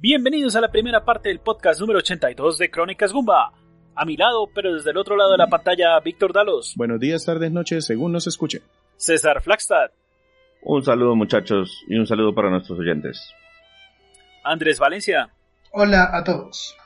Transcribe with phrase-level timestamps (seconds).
[0.00, 3.52] Bienvenidos a la primera parte del podcast número 82 de Crónicas Gumba.
[3.96, 6.74] A mi lado, pero desde el otro lado de la pantalla, Víctor Dalos.
[6.76, 8.62] Buenos días, tardes, noches, según nos escuche.
[8.96, 9.90] César Flagstad.
[10.62, 13.28] Un saludo muchachos y un saludo para nuestros oyentes.
[14.44, 15.30] Andrés Valencia.
[15.72, 16.76] Hola a todos.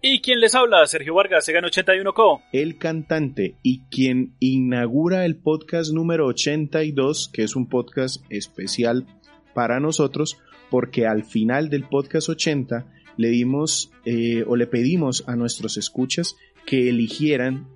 [0.00, 0.86] ¿Y quién les habla?
[0.86, 2.42] Sergio Vargas, Segan 81Co.
[2.52, 9.06] El cantante y quien inaugura el podcast número 82, que es un podcast especial
[9.54, 10.38] para nosotros,
[10.70, 12.86] porque al final del podcast 80
[13.16, 16.36] le dimos eh, o le pedimos a nuestros escuchas
[16.66, 17.66] que eligieran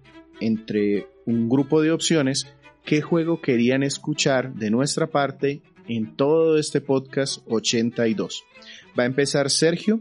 [0.40, 2.46] entre un grupo de opciones
[2.84, 8.44] qué juego querían escuchar de nuestra parte en todo este podcast 82.
[8.98, 10.00] Va a empezar Sergio.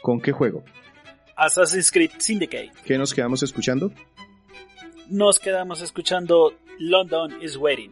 [0.00, 0.64] ¿Con qué juego?
[1.36, 2.72] Assassin's Creed Syndicate.
[2.84, 3.92] ¿Qué nos quedamos escuchando?
[5.08, 7.90] Nos quedamos escuchando London is Waiting.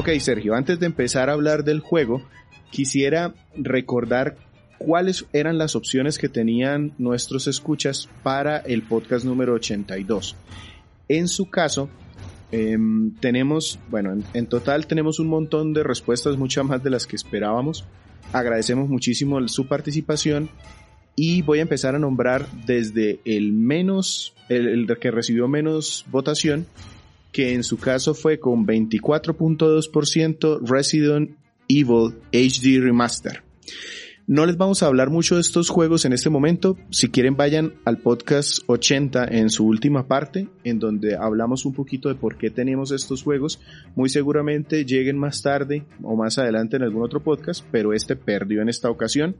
[0.00, 2.22] Ok, Sergio, antes de empezar a hablar del juego,
[2.70, 4.38] quisiera recordar
[4.78, 10.36] cuáles eran las opciones que tenían nuestros escuchas para el podcast número 82.
[11.06, 11.90] En su caso,
[12.50, 17.16] em, tenemos, bueno, en, total tenemos un montón de respuestas, muchas más de las que
[17.16, 17.84] esperábamos.
[18.32, 20.48] Agradecemos muchísimo su participación
[21.14, 26.66] y voy a empezar a nombrar desde el menos, el que recibió menos votación
[27.32, 31.36] que en su caso fue con 24.2% Resident
[31.68, 33.42] Evil HD Remaster.
[34.30, 36.78] No les vamos a hablar mucho de estos juegos en este momento.
[36.90, 42.08] Si quieren vayan al podcast 80 en su última parte, en donde hablamos un poquito
[42.08, 43.60] de por qué tenemos estos juegos.
[43.96, 48.62] Muy seguramente lleguen más tarde o más adelante en algún otro podcast, pero este perdió
[48.62, 49.34] en esta ocasión.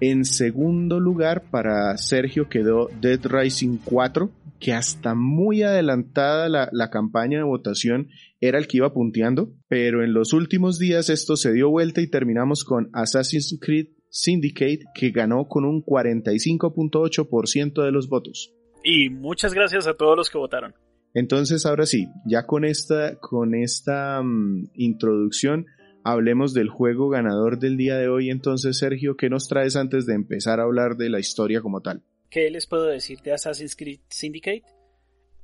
[0.00, 4.30] En segundo lugar, para Sergio quedó Dead Rising 4,
[4.64, 8.08] que hasta muy adelantada la, la, campaña de votación
[8.40, 12.08] era el que iba punteando, pero en los últimos días esto se dio vuelta y
[12.08, 18.54] terminamos con Assassin's Creed Syndicate, que ganó con un 45.8% de los votos.
[18.82, 20.74] Y muchas gracias a todos los que votaron.
[21.12, 25.66] Entonces, ahora sí, ya con esta, con esta um, introducción,
[26.04, 28.30] hablemos del juego ganador del día de hoy.
[28.30, 32.02] Entonces, Sergio, ¿qué nos traes antes de empezar a hablar de la historia como tal?
[32.34, 34.64] ¿Qué les puedo decir de Assassin's Creed Syndicate?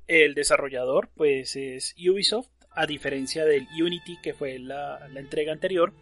[0.09, 5.93] El desarrollador, pues, es Ubisoft, a diferencia del Unity, que fue la, la entrega anterior.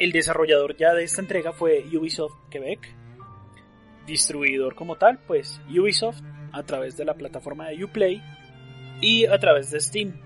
[0.00, 2.80] El desarrollador ya de esta entrega fue Ubisoft Quebec.
[4.08, 6.20] Distribuidor como tal, pues Ubisoft,
[6.50, 8.20] a través de la plataforma de Uplay
[9.00, 10.20] y a través de Steam.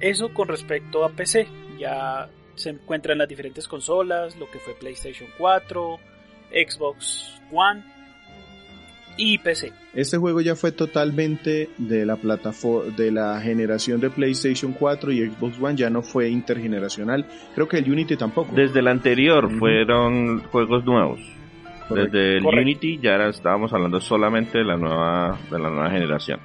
[0.00, 1.48] Eso con respecto a PC.
[1.78, 5.98] Ya se encuentra en las diferentes consolas, lo que fue PlayStation 4,
[6.50, 7.95] Xbox One
[9.16, 9.72] y PC.
[9.94, 15.30] Este juego ya fue totalmente de la plataforma de la generación de PlayStation 4 y
[15.30, 17.26] Xbox One, ya no fue intergeneracional.
[17.54, 18.54] Creo que el Unity tampoco.
[18.54, 19.58] Desde el anterior uh -huh.
[19.58, 21.20] fueron juegos nuevos.
[21.88, 22.10] Correcto.
[22.12, 22.62] Desde el Correcto.
[22.62, 26.40] Unity ya era, estábamos hablando solamente de la nueva de la nueva generación.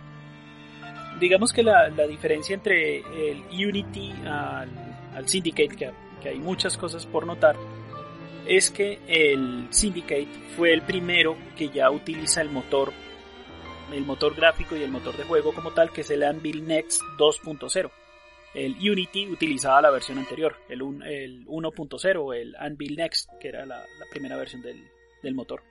[1.19, 4.69] Digamos que la, la diferencia entre el Unity al,
[5.15, 7.55] al Syndicate, que, que hay muchas cosas por notar,
[8.45, 12.91] es que el Syndicate fue el primero que ya utiliza el motor,
[13.93, 17.01] el motor gráfico y el motor de juego como tal, que es el Anvil Next
[17.17, 17.91] 2.0.
[18.53, 23.85] El Unity utilizaba la versión anterior, el, el 1.0, el Anvil Next, que era la,
[24.09, 25.63] primera versión del, motor.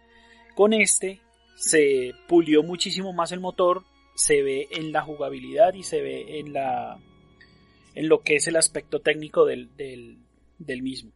[0.54, 1.20] Con este
[1.56, 3.82] se pulió muchísimo más el motor,
[4.14, 6.98] se ve en la jugabilidad y se ve en la
[7.94, 9.68] en lo que es el aspecto técnico del
[10.82, 11.12] mismo.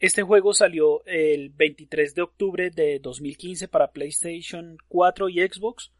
[0.00, 5.92] Este juego salió el 23 de octubre de 2015 para PlayStation 4 y Xbox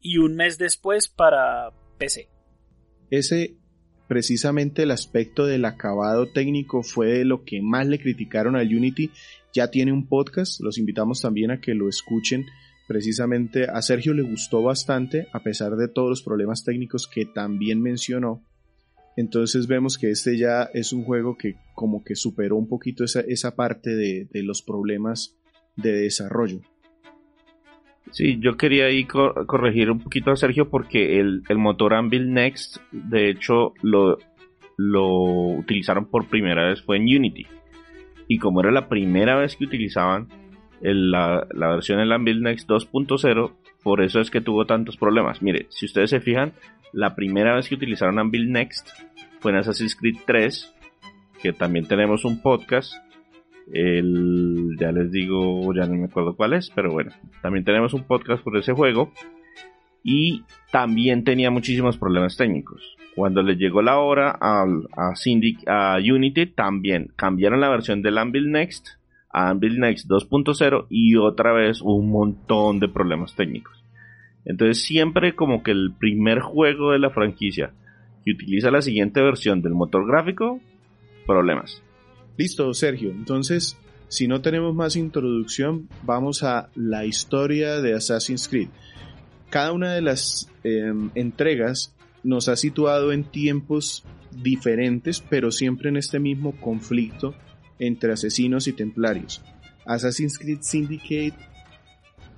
[0.00, 2.28] y un mes después para PC.
[3.10, 3.56] Ese
[4.08, 9.10] precisamente el aspecto del acabado técnico fue lo que más le criticaron al Unity.
[9.52, 12.46] Ya tiene un podcast, los invitamos también a que lo escuchen.
[12.88, 17.80] Precisamente a Sergio le gustó bastante, a pesar de todos los problemas técnicos que también
[17.80, 18.44] mencionó.
[19.16, 23.20] Entonces vemos que este ya es un juego que como que superó un poquito esa,
[23.20, 25.36] esa parte de, de los problemas
[25.76, 26.60] de desarrollo.
[28.12, 32.78] Sí, yo quería ahí corregir un poquito a Sergio porque el, el, motor Anvil Next,
[32.90, 34.18] de hecho, lo,
[34.76, 35.22] lo
[35.58, 37.46] utilizaron por primera vez fue en Unity.
[38.26, 40.28] Y como era la primera vez que utilizaban
[40.80, 43.52] la, la, versión del Anvil Next 2.0,
[43.82, 45.40] por eso es que tuvo tantos problemas.
[45.40, 46.52] Mire, si ustedes se fijan,
[46.92, 48.88] la primera vez que utilizaron Anvil Next
[49.40, 50.74] fue en Assassin's Creed 3,
[51.42, 52.94] que también tenemos un podcast
[53.72, 58.04] el, ya les digo, ya no me acuerdo cuál es, pero bueno, también tenemos un
[58.04, 59.12] podcast por ese juego.
[60.02, 62.96] Y también tenía muchísimos problemas técnicos.
[63.14, 64.64] Cuando le llegó la hora a,
[64.96, 68.88] a, Unity, también cambiaron la versión del Anvil Next
[69.32, 73.79] a Anvil Next 2.0 y otra vez un montón de problemas técnicos.
[74.44, 77.72] Entonces siempre como que el primer juego de la franquicia
[78.24, 80.60] que utiliza la siguiente versión del motor gráfico,
[81.26, 81.82] problemas.
[82.36, 83.10] Listo, Sergio.
[83.10, 83.78] Entonces,
[84.08, 88.68] si no tenemos más introducción, vamos a la historia de Assassin's Creed.
[89.50, 95.96] Cada una de las em, entregas nos ha situado en tiempos diferentes, pero siempre en
[95.96, 97.34] este mismo conflicto
[97.78, 99.42] entre asesinos y templarios.
[99.86, 101.34] Assassin's Creed Syndicate,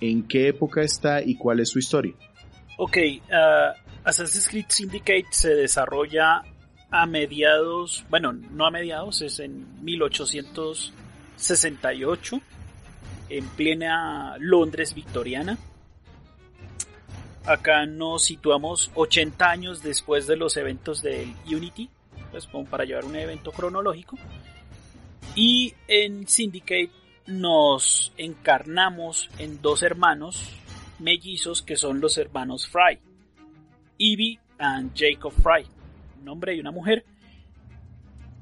[0.02, 2.12] ¿en qué época está y cuál es su historia?
[2.76, 3.72] Ok, uh,
[4.02, 6.42] Assassin's Creed Syndicate se desarrolla
[6.90, 12.40] a mediados, bueno, no a mediados, es en 1868,
[13.28, 15.56] en plena Londres victoriana.
[17.44, 21.88] Acá nos situamos 80 años después de los eventos del Unity,
[22.32, 24.18] pues como para llevar un evento cronológico.
[25.36, 26.90] Y en Syndicate
[27.26, 30.50] nos encarnamos en dos hermanos
[30.98, 32.98] mellizos que son los hermanos Fry,
[33.98, 35.66] Evie and Jacob Fry
[36.22, 37.04] un hombre y una mujer,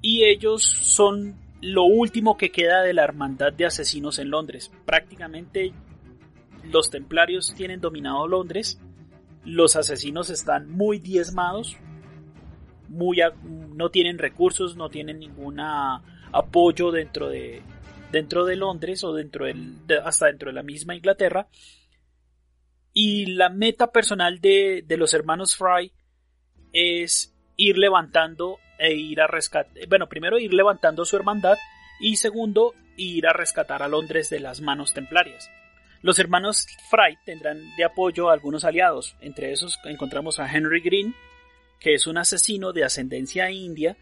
[0.02, 4.70] y ellos son lo último que queda de la hermandad de asesinos en Londres.
[4.86, 5.72] Prácticamente
[6.64, 8.80] los templarios tienen dominado Londres,
[9.44, 11.76] los asesinos están muy diezmados,
[12.88, 13.18] muy
[13.74, 17.62] no tienen recursos, no tienen ningún apoyo dentro de
[18.10, 21.48] dentro de Londres o dentro del, hasta dentro de la misma Inglaterra.
[22.92, 25.92] Y la meta personal de, de los hermanos Fry
[26.72, 31.56] es ir levantando e ir a rescatar, bueno, primero ir levantando su hermandad
[32.00, 35.50] y segundo, ir a rescatar a Londres de las manos templarias.
[36.02, 41.14] Los hermanos Fry tendrán de apoyo a algunos aliados, entre esos encontramos a Henry Green,
[41.78, 43.96] que es un asesino de ascendencia india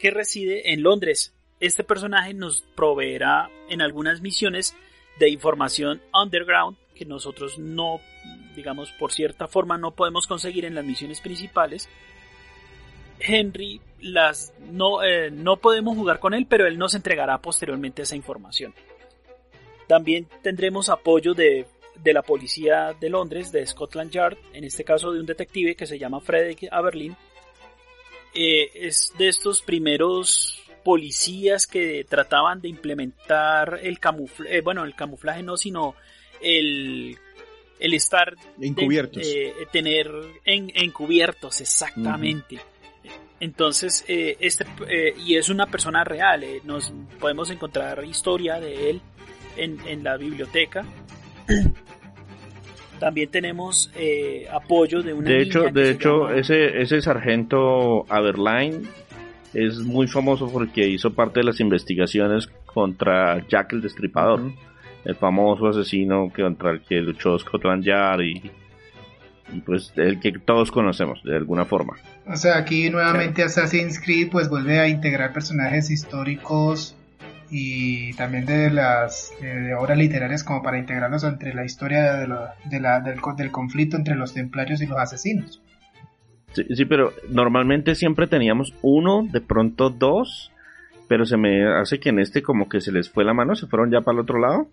[0.00, 1.34] que reside en Londres.
[1.62, 4.74] Este personaje nos proveerá en algunas misiones
[5.20, 8.00] de información underground que nosotros no,
[8.56, 11.88] digamos, por cierta forma no podemos conseguir en las misiones principales,
[13.20, 18.16] Henry las no, eh, no podemos jugar con él, pero él nos entregará posteriormente esa
[18.16, 18.74] información.
[19.86, 21.66] También tendremos apoyo de,
[22.04, 25.96] la policía de Londres, de Scotland Yard, en este caso de un detective que se
[25.96, 27.16] llama Frederick Aberlin.
[28.34, 34.94] Eh, es de estos primeros policías que trataban de implementar el camuflaje, eh, bueno, el
[34.94, 35.94] camuflaje no, sino
[36.40, 37.16] el,
[37.78, 39.26] el estar encubiertos.
[39.72, 40.10] tener
[40.44, 42.60] en, encubiertos, exactamente.
[43.42, 48.90] Entonces, eh, este, eh, y es una persona real, eh, nos podemos encontrar historia de
[48.90, 49.00] él
[49.56, 50.84] en, la biblioteca.
[53.00, 53.90] También tenemos
[54.48, 58.86] apoyo de una de hecho, de hecho, ese, ese sargento Aberline
[59.54, 64.52] es muy famoso porque hizo parte de las investigaciones contra Jack el Destripador,
[65.04, 68.50] el famoso asesino contra el que luchó Scotland Yard y
[69.60, 71.96] pues el que todos conocemos de alguna forma.
[72.26, 76.96] O sea, aquí nuevamente Assassin's Creed pues vuelve a integrar personajes históricos
[77.50, 79.32] y también de las
[79.78, 84.32] obras literarias como para integrarlos entre la historia de, la, del, del, conflicto entre los
[84.32, 85.61] templarios y los asesinos.
[86.52, 90.52] Sí, sí, pero normalmente siempre teníamos uno, de pronto dos,
[91.08, 93.66] pero se me hace que en este como que se les fue la mano, se
[93.66, 94.68] fueron ya para el otro lado.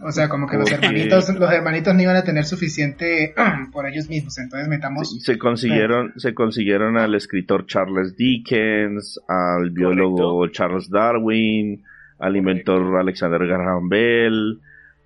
[0.00, 3.34] O sea, como que los hermanitos, los hermanitos no iban a tener suficiente
[3.72, 5.22] por ellos mismos, entonces metamos.
[5.22, 11.84] Se consiguieron, se consiguieron al escritor Charles Dickens, al biólogo Charles Darwin,
[12.18, 14.60] al inventor Alexander Graham Bell,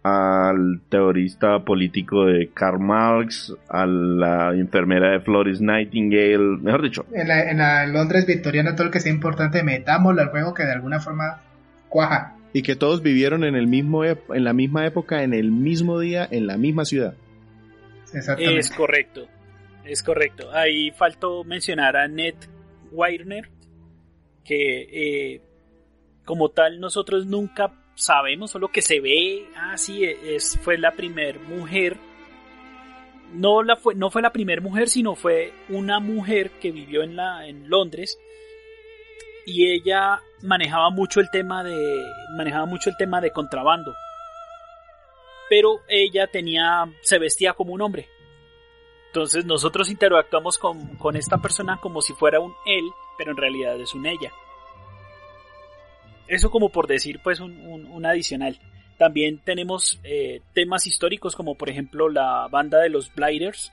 [0.07, 7.07] al teorista político de Karl Marx, a la enfermera de Florence Nightingale, mejor dicho.
[7.13, 10.65] En la, en la Londres victoriana todo lo que sea importante metámoslo al juego que
[10.65, 11.43] de alguna forma
[11.89, 16.01] cuaja y que todos vivieron en, el mismo, en la misma época, en el mismo
[16.01, 17.15] día, en la misma ciudad.
[18.39, 19.27] Es correcto,
[19.85, 20.51] es correcto.
[20.53, 22.35] Ahí faltó mencionar a Ned
[22.93, 23.51] Weirner,
[24.43, 25.43] que eh,
[26.25, 31.41] como tal nosotros nunca sabemos, solo que se ve, ah, sí, es, fue la primer
[31.41, 31.97] mujer,
[33.33, 37.17] no, la fue, no fue la primera mujer, sino fue una mujer que vivió en,
[37.17, 38.19] la, en Londres
[39.47, 41.77] y ella manejaba mucho el tema de
[42.37, 43.95] manejaba mucho el tema de contrabando.
[45.49, 48.09] Pero ella tenía se vestía como un hombre.
[49.09, 52.85] Entonces nosotros interactuamos con, con esta persona como si fuera un él
[53.17, 54.31] pero en realidad es un ella
[56.29, 58.59] eso como por decir pues un, un, adicional
[58.99, 63.73] también tenemos eh, temas históricos como por ejemplo la banda de los Blighters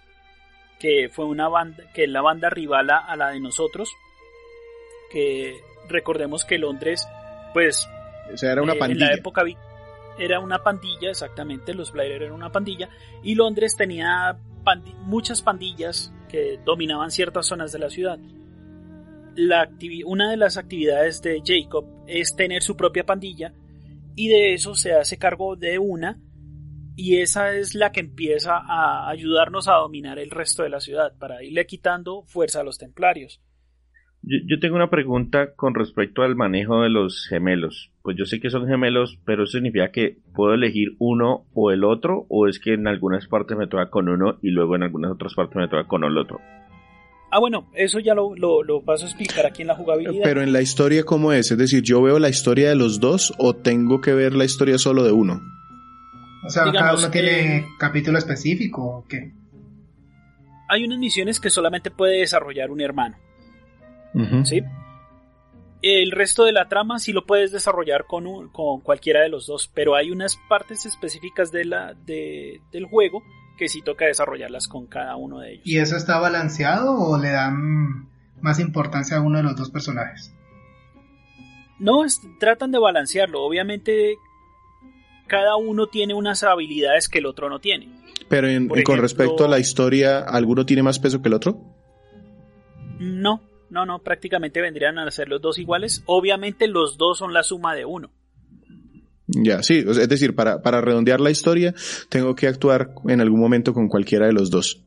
[0.80, 3.90] que fue una banda que es la banda rival a la de nosotros
[5.14, 7.08] que recordemos que Londres,
[7.54, 7.88] pues...
[8.42, 9.06] era una pandilla.
[9.06, 9.44] Eh, en la época
[10.18, 12.90] era una pandilla, exactamente, los Blair eran una pandilla,
[13.22, 14.38] y Londres tenía
[15.02, 18.20] muchas pandillas que dominaban ciertas zonas de la ciudad.
[20.06, 23.54] Una de las actividades de Jacob es tener su propia pandilla,
[24.16, 26.20] y de eso se hace cargo de una,
[26.96, 31.18] y esa es la que empieza a ayudarnos a dominar el resto de la ciudad,
[31.18, 33.42] para irle quitando fuerza a los templarios.
[34.26, 37.92] Yo, tengo una pregunta con respecto al manejo de los gemelos.
[38.04, 41.84] Pues yo sé que son gemelos, pero eso significa que puedo elegir uno o el
[41.84, 45.12] otro, o es que en algunas partes me toca con uno y luego en algunas
[45.12, 46.40] otras partes me toca con el otro.
[47.36, 50.24] Ah, bueno, eso ya lo, lo, lo paso a explicar aquí en la jugabilidad.
[50.24, 51.50] Pero en la historia, ¿cómo es?
[51.50, 54.78] Es decir, ¿yo veo la historia de los dos o tengo que ver la historia
[54.78, 55.42] solo de uno?
[56.46, 59.32] O sea, cada uno tiene capítulo específico o qué?
[60.70, 63.18] Hay unas misiones que solamente puede desarrollar un hermano.
[64.44, 64.62] ¿sí?
[65.82, 69.72] El resto de la trama sí lo puedes desarrollar con, con cualquiera de los dos,
[69.74, 73.24] pero hay unas partes específicas de la, de, del juego
[73.58, 75.66] que sí toca desarrollarlas con cada uno de ellos.
[75.66, 78.10] ¿Y eso está balanceado o le dan
[78.42, 80.34] más importancia a uno de los dos personajes?
[81.80, 82.06] No,
[82.40, 83.44] tratan de balancearlo.
[83.44, 84.16] Obviamente
[85.28, 87.90] cada uno tiene unas habilidades que el otro no tiene.
[88.30, 88.48] Pero
[88.84, 91.60] con respecto a la historia, ¿alguno tiene más peso que el otro?
[93.00, 96.04] No, no, no, prácticamente vendrían a ser los dos iguales.
[96.06, 98.12] Obviamente los dos son la suma de uno.
[99.36, 101.74] Ya, sí, es decir, para, para redondear la historia,
[102.10, 104.84] tengo que actuar en algún momento con cualquiera de los dos.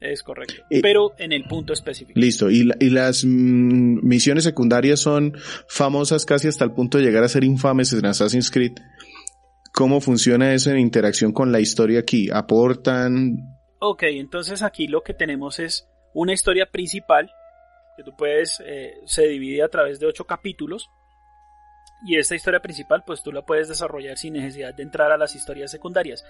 [0.00, 0.62] Es correcto.
[0.80, 2.18] pero en el punto específico.
[2.20, 2.50] Listo.
[2.50, 5.36] Y, y las mm, misiones secundarias son
[5.68, 8.74] famosas casi hasta el punto de llegar a ser infames en Assassin's Creed.
[9.72, 12.30] ¿Cómo funciona eso en interacción con la historia aquí?
[12.32, 13.38] ¿Aportan?
[13.80, 17.30] Ok, entonces aquí lo que tenemos es una historia principal
[17.96, 20.88] que tú puedes, eh, se divide a través de ocho capítulos.
[22.06, 25.34] Y esta historia principal, pues tú la puedes desarrollar sin necesidad de entrar a las
[25.34, 26.24] historias secundarias.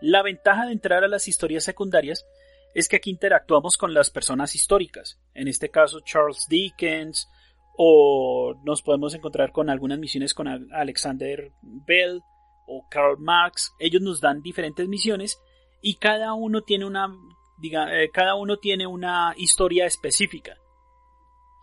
[0.00, 2.26] La ventaja de entrar a las historias secundarias
[2.74, 5.20] es que aquí interactuamos con las personas históricas.
[5.34, 7.28] En este caso, Charles Dickens,
[7.76, 12.22] o nos podemos encontrar con algunas misiones con Alexander Bell
[12.66, 13.72] o Karl Marx.
[13.78, 15.38] Ellos nos dan diferentes misiones
[15.80, 17.12] y cada uno tiene una,
[17.58, 20.56] diga, eh, cada uno tiene una historia específica.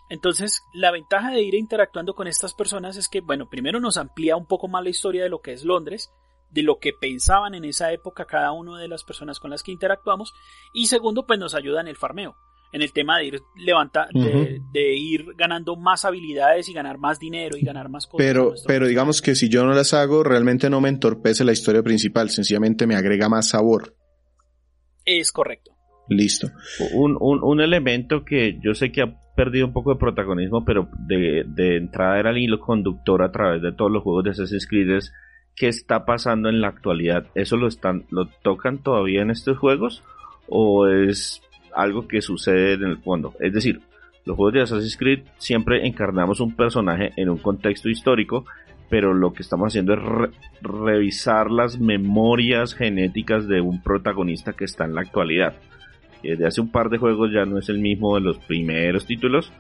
[0.10, 4.36] Entonces, la ventaja de ir interactuando con estas personas es que, bueno, primero nos amplía
[4.36, 6.12] un poco más la historia de lo que es Londres,
[6.50, 9.72] de lo que pensaban en esa época cada una de las personas con las que
[9.72, 10.34] interactuamos,
[10.74, 12.36] y segundo, pues nos ayuda en el farmeo,
[12.72, 17.56] en el tema de ir levanta, de, ir ganando más habilidades y ganar más dinero
[17.56, 18.26] y ganar más cosas.
[18.26, 21.84] Pero, pero digamos que si yo no las hago, realmente no me entorpece la historia
[21.84, 23.96] principal, sencillamente me agrega más sabor.
[25.06, 25.79] Es correcto.
[26.10, 26.50] Listo.
[26.94, 31.46] Un, un, elemento que yo sé que ha perdido un poco de protagonismo, pero de,
[31.48, 34.90] de entrada era el hilo conductor a través de todos los juegos de Assassin's Creed
[34.90, 35.14] es
[35.56, 37.28] qué está pasando en la actualidad.
[37.36, 40.04] ¿Eso lo están, lo tocan todavía en estos juegos?
[40.48, 41.44] ¿O es
[41.76, 43.36] algo que sucede en el fondo?
[43.40, 43.82] Es decir,
[44.26, 48.46] los juegos de Assassin's Creed siempre encarnamos un personaje en un contexto histórico,
[48.90, 50.00] pero lo que estamos haciendo es
[50.62, 55.54] revisar las memorias genéticas de un protagonista que está en la actualidad
[56.24, 59.52] de hace un par de juegos ya no es el mismo de los primeros títulos.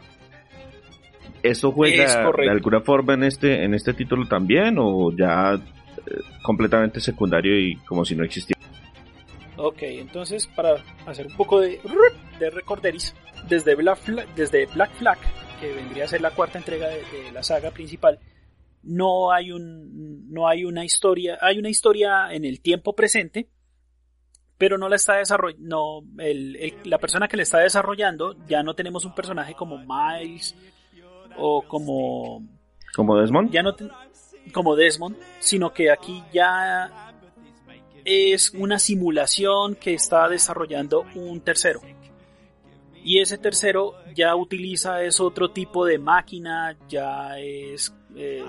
[1.41, 6.99] ¿Eso juega de alguna forma en este, en este título también o ya eh, completamente
[6.99, 8.59] secundario y como si no existiera?
[9.55, 10.75] Ok, entonces para
[11.05, 11.79] hacer un poco de,
[12.39, 13.13] de recorderis,
[13.47, 15.17] desde Black, Flag, desde Black Flag,
[15.59, 18.19] que vendría a ser la cuarta entrega de, de, la saga principal,
[18.83, 23.49] no hay un no hay una historia, hay una historia en el tiempo presente,
[24.59, 26.03] pero no la está desarrollando, no,
[26.83, 30.53] la persona que le está desarrollando, ya no tenemos un personaje como Miles
[31.37, 32.43] o como...
[32.93, 33.51] Como Desmond.
[33.51, 33.73] Ya no
[34.51, 37.13] como Desmond, sino que aquí ya
[38.03, 41.79] es una simulación que está desarrollando un tercero.
[43.01, 48.43] Y ese tercero ya utiliza es otro tipo de máquina, ya es eh,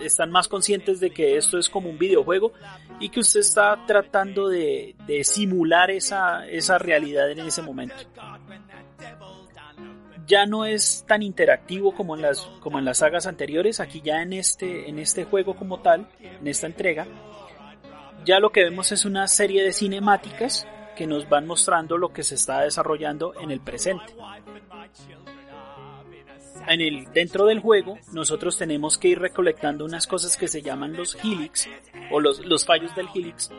[0.00, 2.52] están más conscientes de que esto es como un videojuego
[3.00, 7.96] y que usted está tratando de, de simular esa, esa realidad en ese momento.
[10.26, 13.80] Ya no es tan interactivo como en las como en las sagas anteriores.
[13.80, 17.06] Aquí ya en este en este juego como tal en esta entrega
[18.24, 22.22] ya lo que vemos es una serie de cinemáticas que nos van mostrando lo que
[22.22, 24.14] se está desarrollando en el presente
[26.68, 30.96] en el dentro del juego nosotros tenemos que ir recolectando unas cosas que se llaman
[30.96, 31.68] los helix
[32.10, 33.50] o los, los fallos del helix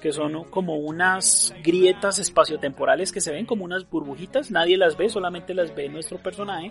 [0.00, 5.08] que son como unas grietas espaciotemporales que se ven como unas burbujitas, nadie las ve,
[5.08, 6.70] solamente las ve nuestro personaje.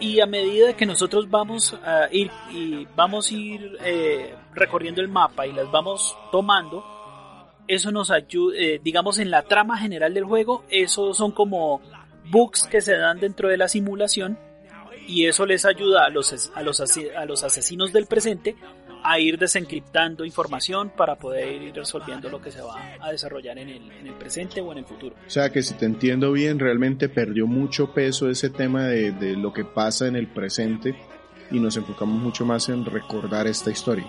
[0.00, 2.30] Y a medida que nosotros vamos a ir
[2.96, 6.82] vamos a ir eh, recorriendo el mapa y las vamos tomando,
[7.68, 11.82] eso nos ayuda, eh, digamos en la trama general del juego, eso son como
[12.30, 14.38] bugs que se dan dentro de la simulación
[15.06, 18.56] y eso les ayuda a los, a los, a los asesinos del presente
[19.02, 23.68] a ir desencriptando información para poder ir resolviendo lo que se va a desarrollar en
[23.70, 25.16] el, en el presente o en el futuro.
[25.26, 29.36] O sea que si te entiendo bien, realmente perdió mucho peso ese tema de, de
[29.36, 30.94] lo que pasa en el presente
[31.50, 34.06] y nos enfocamos mucho más en recordar esta historia.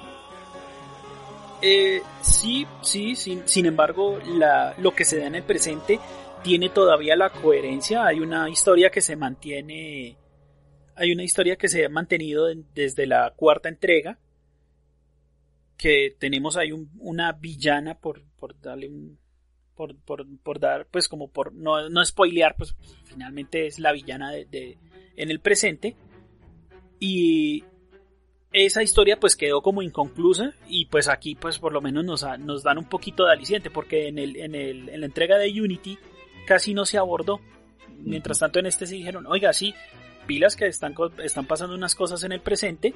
[1.62, 6.00] Eh, sí, sí, sin, sin embargo, la, lo que se da en el presente
[6.43, 8.05] tiene todavía la coherencia.
[8.05, 10.17] Hay una historia que se mantiene,
[10.95, 14.19] hay una historia que se ha mantenido desde la cuarta entrega,
[15.77, 19.19] que tenemos ahí una villana por, por darle un,
[19.75, 24.31] por, por, por, dar, pues como por no, no spoilear, pues finalmente es la villana
[24.31, 24.77] de,
[25.15, 25.95] en el presente.
[27.00, 27.63] Y
[28.53, 32.63] esa historia pues quedó como inconclusa y pues aquí pues por lo menos nos, nos
[32.63, 35.98] dan un poquito de aliciente porque en, el, en, el, en la entrega de Unity
[36.51, 37.39] casi no se abordó.
[38.03, 39.74] Mientras tanto en este se dijeron, oiga, sí,
[40.27, 40.93] pilas que están,
[41.24, 42.93] están pasando unas cosas en el presente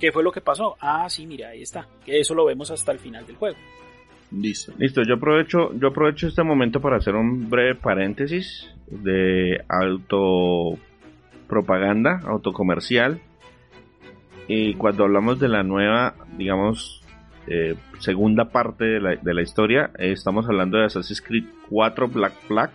[0.00, 0.76] ¿Qué fue lo que pasó?
[0.80, 1.86] Ah, sí, mira, ahí está.
[2.04, 3.58] Que eso lo vemos hasta el final del juego.
[4.32, 4.72] Listo.
[4.78, 13.20] Listo, yo aprovecho, yo aprovecho este momento para hacer un breve paréntesis de autopropaganda, autocomercial.
[14.48, 16.99] Y cuando hablamos de la nueva, digamos,
[17.52, 22.06] eh, segunda parte de la, de la historia, eh, estamos hablando de Assassin's Creed 4
[22.06, 22.70] Black Flag.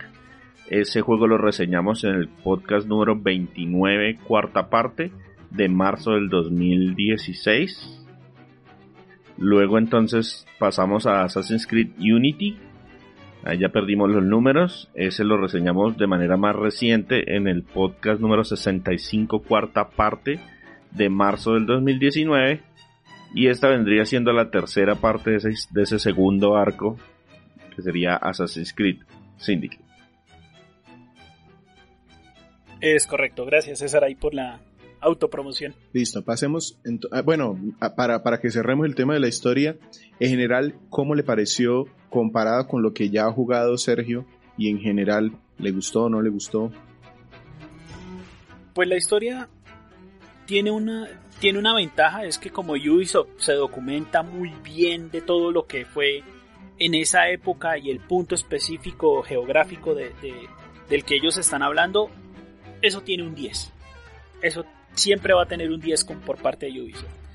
[0.68, 5.12] Ese juego lo reseñamos en el podcast número 29, cuarta parte
[5.50, 8.04] de marzo del 2016.
[9.38, 12.58] Luego entonces pasamos a Assassin's Creed Unity.
[13.44, 14.90] Ahí ya perdimos los números.
[14.94, 20.38] Ese lo reseñamos de manera más reciente en el podcast número 65, cuarta parte
[20.90, 22.75] de marzo del 2019.
[23.36, 26.96] Y esta vendría siendo la tercera parte de ese, de ese segundo arco,
[27.76, 28.96] que sería Assassin's Creed
[29.36, 29.84] Syndicate.
[32.80, 34.60] Es correcto, gracias César ahí por la,
[35.00, 35.74] autopromoción.
[35.92, 36.78] Listo, pasemos.
[37.12, 37.58] Ah, bueno,
[37.96, 39.76] para, para que cerremos el tema de la historia,
[40.18, 44.26] en general, ¿cómo le pareció comparado con lo que ya ha jugado Sergio?
[44.58, 46.72] Y en general, ¿le gustó o no le gustó?
[48.74, 49.48] Pues la historia
[50.46, 51.08] tiene una,
[51.40, 55.84] tiene una ventaja, es que como Ubisoft se documenta muy bien de todo lo que
[55.84, 56.22] fue
[56.78, 60.12] en esa época y el punto específico geográfico de,
[60.88, 62.10] del que ellos están hablando,
[62.82, 63.72] eso tiene un 10.
[64.42, 67.26] Eso siempre va a tener un 10 por parte de Ubisoft.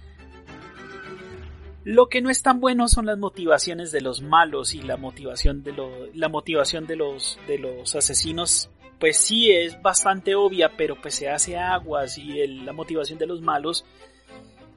[1.83, 5.63] Lo que no es tan bueno son las motivaciones de los malos y la motivación
[5.63, 5.73] de,
[6.13, 8.69] la motivación de los, de los asesinos.
[9.01, 13.41] Pues sí es bastante obvia, pero pues se hace aguas y la motivación de los
[13.41, 13.83] malos,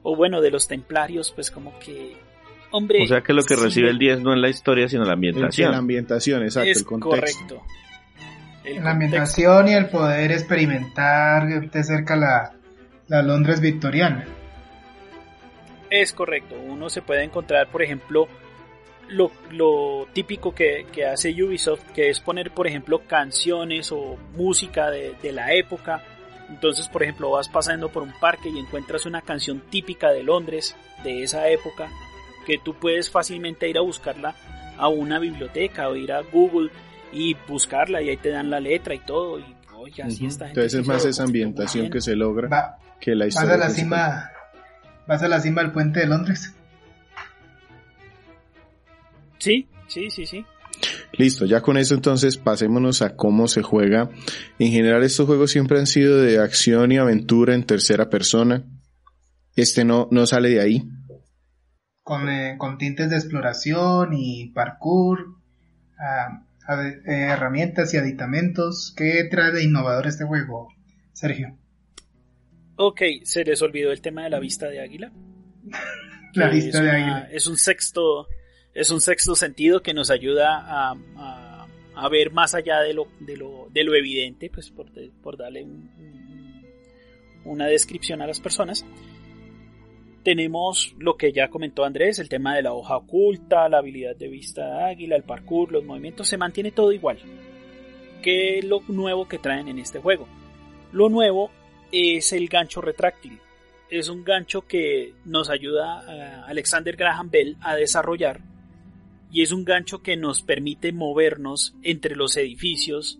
[0.01, 2.17] o bueno, de los templarios, pues como que...
[2.71, 5.13] Hombre, o sea que lo que recibe el 10 no es la historia, sino la
[5.13, 5.71] ambientación.
[5.71, 7.57] la ambientación, exacto, es el contexto.
[7.57, 8.81] Correcto.
[8.83, 12.53] la ambientación y el poder experimentar de cerca la,
[13.07, 14.25] la Londres victoriana.
[15.91, 18.27] Es correcto, uno se puede encontrar, por ejemplo,
[19.09, 25.53] lo, típico que, hace Ubisoft, que es poner, por ejemplo, canciones o música de, la
[25.53, 26.03] época.
[26.49, 30.75] Entonces, por ejemplo, vas pasando por un parque y encuentras una canción típica de Londres,
[31.03, 31.89] de esa época,
[32.45, 34.35] que tú puedes fácilmente ir a buscarla
[34.77, 36.69] a una biblioteca o ir a Google
[37.11, 39.39] y buscarla y ahí te dan la letra y todo.
[39.39, 39.45] Y,
[39.97, 43.51] Entonces es más esa ambientación que se logra que la historia.
[43.51, 44.31] Vas a la cima,
[45.07, 46.54] vas a la cima del puente de Londres.
[49.45, 50.43] Sí, sí, sí, sí.
[51.13, 54.09] Listo, ya con eso entonces pasémonos a cómo se juega.
[54.57, 58.63] En general estos juegos siempre han sido de acción y aventura en tercera persona.
[59.55, 60.89] Este no, no sale de ahí.
[62.01, 65.35] Con, eh, tintes de exploración y parkour.
[65.99, 66.43] Ah,
[67.05, 68.95] herramientas y aditamentos.
[68.97, 70.69] ¿Qué trae de innovador este juego,
[71.13, 71.55] Sergio?
[72.77, 75.11] Ok, se les olvidó el tema de la vista de águila.
[76.33, 77.29] la vista de águila.
[77.31, 78.27] Es un sexto,
[78.75, 83.37] es un sexto sentido que nos ayuda a, a, ver más allá de lo, de
[83.37, 84.87] lo, de lo evidente, pues por,
[85.23, 85.65] por darle
[87.45, 88.85] una descripción a las personas.
[90.23, 94.27] Tenemos lo que ya comentó Andrés, el tema de la hoja oculta, la habilidad de
[94.27, 97.19] vista de águila, el parkour, los movimientos, se mantiene todo igual.
[98.21, 100.27] ¿Qué es lo nuevo que traen en este juego?
[100.91, 101.49] Lo nuevo
[101.93, 103.39] es el gancho retráctil.
[103.89, 108.41] Es un gancho que nos ayuda a Alexander Graham Bell a desarrollar
[109.35, 113.19] y es un gancho que nos permite movernos entre los edificios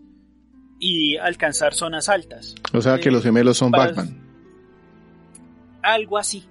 [0.79, 2.55] y alcanzar zonas altas.
[2.71, 4.17] O sea que los gemelos son Batman.
[5.81, 6.45] Algo así.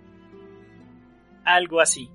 [1.47, 2.11] Algo así.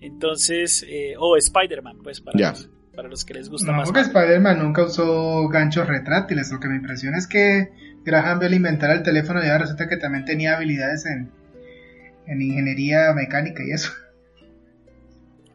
[0.00, 3.88] Entonces, eh, o Spider-Man, pues para, los, para los que les gusta no, más.
[3.88, 6.52] porque Spider-Man nunca usó ganchos retráctiles.
[6.52, 9.96] Lo que me impresiona es que Graham Bell inventara el teléfono y ahora resulta que
[9.96, 11.32] también tenía habilidades en,
[12.28, 13.90] en ingeniería mecánica y eso.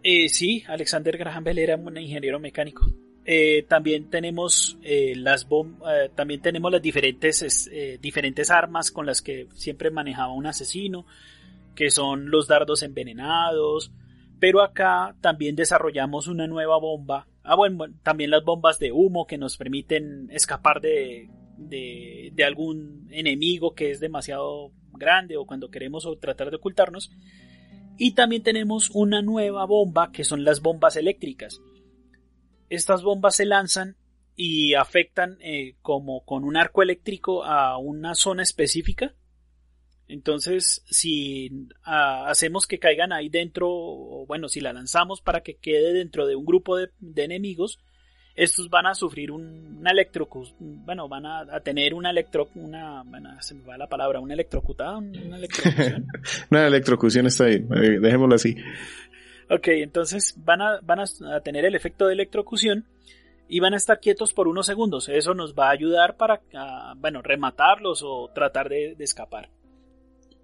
[0.03, 2.85] Eh, sí, Alexander Graham Bell era un ingeniero mecánico.
[3.23, 7.69] Eh, también tenemos eh, las eh, también tenemos las diferentes
[8.01, 11.05] diferentes armas con las que siempre manejaba un asesino,
[11.75, 13.91] que son los dardos envenenados.
[14.39, 17.27] Pero acá también desarrollamos una nueva bomba.
[17.43, 23.07] Ah, bueno, también las bombas de humo que nos permiten escapar de, de, de algún
[23.11, 27.11] enemigo que es demasiado grande o cuando queremos tratar de ocultarnos.
[28.03, 31.61] Y también tenemos una nueva bomba que son las bombas eléctricas.
[32.67, 33.95] Estas bombas se lanzan
[34.35, 39.13] y afectan eh, como con un arco eléctrico a una zona específica.
[40.07, 45.57] Entonces, si ah, hacemos que caigan ahí dentro, o bueno, si la lanzamos para que
[45.57, 47.77] quede dentro de un grupo de, enemigos,
[48.35, 49.91] estos van a sufrir un, una
[50.59, 53.03] bueno, van a, tener una electro, una,
[53.39, 56.07] se me va la palabra, una electrocutada, una electrocución.
[56.49, 58.55] una electrocución está ahí, eh, dejémoslo así.
[59.49, 62.85] Ok, entonces van a, van a tener el efecto de electrocución
[63.49, 65.09] y van a estar quietos por unos segundos.
[65.09, 66.41] Eso nos va a ayudar para,
[66.97, 69.49] bueno, rematarlos o tratar de, escapar.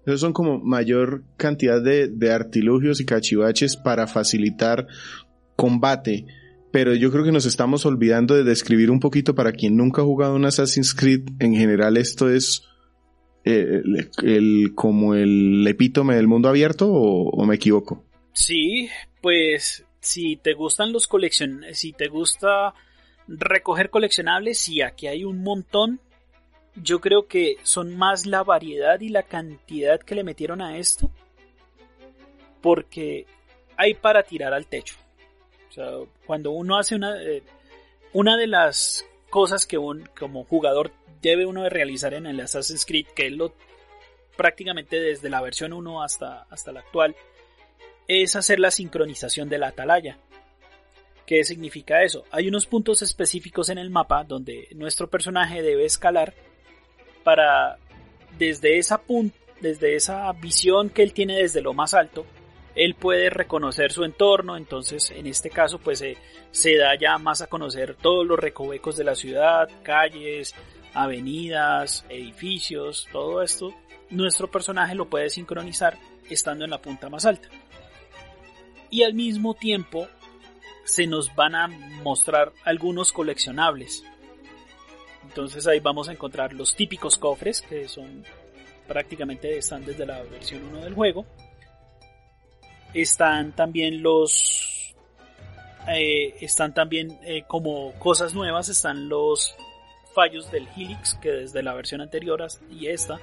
[0.04, 4.86] Esos son como mayor cantidad de, de, artilugios y cachivaches para facilitar
[5.56, 6.26] combate.
[6.70, 10.04] Pero yo creo que nos estamos olvidando de describir un poquito para quien nunca ha
[10.04, 11.22] jugado un Assassin's Creed.
[11.38, 12.62] En general esto es
[13.44, 13.82] eh,
[14.22, 18.04] el, como el epítome del mundo abierto o me equivoco.
[18.32, 18.88] Sí,
[19.20, 22.74] pues si te gustan los coleccionables, si te gusta
[23.26, 26.00] recoger coleccionables, sí, aquí hay un montón.
[26.76, 31.10] Yo creo que son más la variedad y la cantidad que le metieron a esto.
[32.62, 33.26] Porque
[33.76, 34.96] hay para tirar al techo.
[36.26, 37.22] Cuando uno hace una...
[37.22, 37.42] Eh,
[38.12, 42.86] una de las cosas que un, como jugador debe uno de realizar en el Assassin's
[42.86, 43.52] Creed, que es lo
[44.36, 47.16] prácticamente desde la versión 1 hasta, hasta la actual,
[48.06, 50.18] es hacer la sincronización de la atalaya.
[51.26, 52.24] ¿Qué significa eso?
[52.30, 56.32] Hay unos puntos específicos en el mapa donde nuestro personaje debe escalar
[57.22, 57.76] para
[58.38, 59.02] desde esa
[59.60, 62.24] desde esa visión que él tiene desde lo más alto,
[62.74, 66.04] él puede reconocer su entorno, entonces en este caso pues
[66.50, 70.54] se da ya más a conocer todos los recovecos de la ciudad, calles,
[70.94, 73.74] avenidas, edificios, todo esto,
[74.10, 75.98] nuestro personaje lo puede sincronizar
[76.30, 77.48] estando en la punta más alta
[78.90, 80.08] y al mismo tiempo
[80.84, 84.04] se nos van a mostrar algunos coleccionables.
[85.24, 88.24] Entonces ahí vamos a encontrar los típicos cofres que son
[88.86, 91.26] prácticamente están desde la versión 1 del juego.
[92.94, 94.78] Están también los
[95.90, 99.54] eh, están también eh, como cosas nuevas están los
[100.14, 103.18] fallos del Helix que desde la versión anterior y esta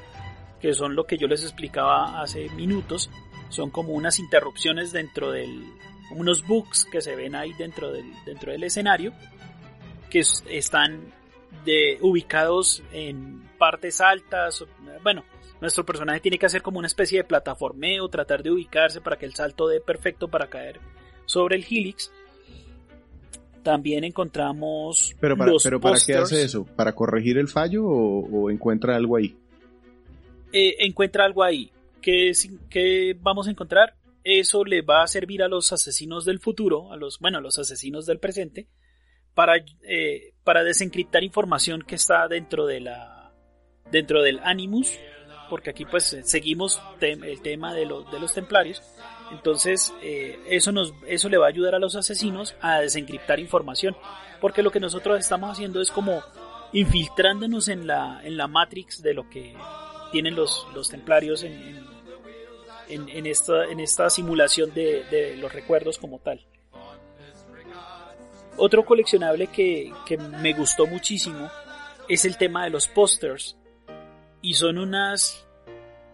[0.59, 3.11] que son lo que yo les explicaba hace minutos
[3.49, 5.63] son como unas interrupciones dentro del
[6.11, 9.13] unos bugs que se ven ahí dentro del dentro del escenario
[10.09, 11.13] que están
[11.65, 14.65] de, ubicados en partes altas
[15.03, 15.23] bueno
[15.61, 19.25] nuestro personaje tiene que hacer como una especie de plataformeo tratar de ubicarse para que
[19.25, 20.79] el salto dé perfecto para caer
[21.25, 22.11] sobre el helix.
[23.63, 28.95] También encontramos pero para, pero para qué hace eso para corregir el fallo o, encuentra
[28.95, 29.35] algo ahí
[30.53, 31.71] eh, encuentra algo ahí.
[32.01, 33.95] ¿qué, vamos a encontrar?
[34.23, 37.57] Eso le va a servir a los asesinos del futuro, a los, bueno, a los
[37.59, 38.67] asesinos del presente,
[39.33, 43.33] para, eh, para desencriptar información que está dentro de la,
[43.91, 44.97] dentro del Animus
[45.49, 48.81] porque aquí pues seguimos el tema de, los de los templarios.
[49.31, 53.95] Entonces, eh, eso, nos, eso le va a ayudar a los asesinos a desencriptar información,
[54.39, 56.21] porque lo que nosotros estamos haciendo es como
[56.73, 59.55] infiltrándonos en la, en la matrix de lo que
[60.11, 61.85] tienen los, los templarios en,
[62.87, 66.45] en, esta, en esta simulación de, de los recuerdos como tal.
[68.57, 71.49] Otro coleccionable que, que, me gustó muchísimo
[72.07, 73.57] es el tema de los pósters.
[74.45, 75.43] Y son unas,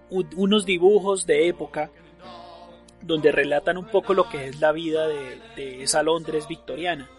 [0.10, 1.91] unos dibujos de época
[3.02, 7.10] donde relatan un poco lo que es la vida de, esa Londres victoriana.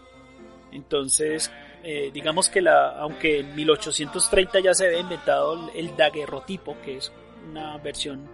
[0.71, 1.51] Entonces,
[1.83, 7.11] eh, digamos que la, aunque en 1830 ya se había inventado el daguerrotipo, que es
[7.47, 8.27] una versión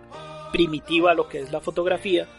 [0.53, 2.29] primitiva a lo que es la fotografía,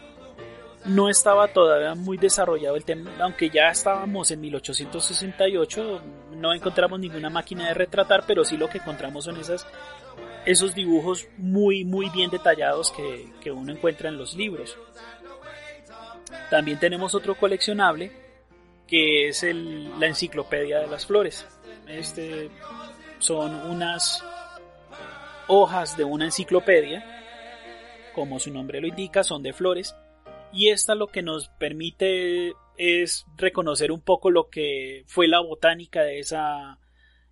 [0.85, 6.01] no estaba todavía muy desarrollado el tema, aunque ya estábamos en 1868,
[6.31, 9.67] no encontramos ninguna máquina de retratar, pero sí lo que encontramos son esas,
[10.45, 14.77] esos dibujos muy, muy bien detallados que, que uno encuentra en los libros.
[16.49, 18.11] También tenemos otro coleccionable
[18.87, 21.47] que es el, la enciclopedia de las flores.
[21.87, 22.49] Este
[23.19, 24.23] son unas
[25.47, 27.05] hojas de una enciclopedia,
[28.13, 29.95] como su nombre lo indica, son de flores
[30.51, 36.01] y esta lo que nos permite es reconocer un poco lo que fue la botánica
[36.01, 36.79] de esa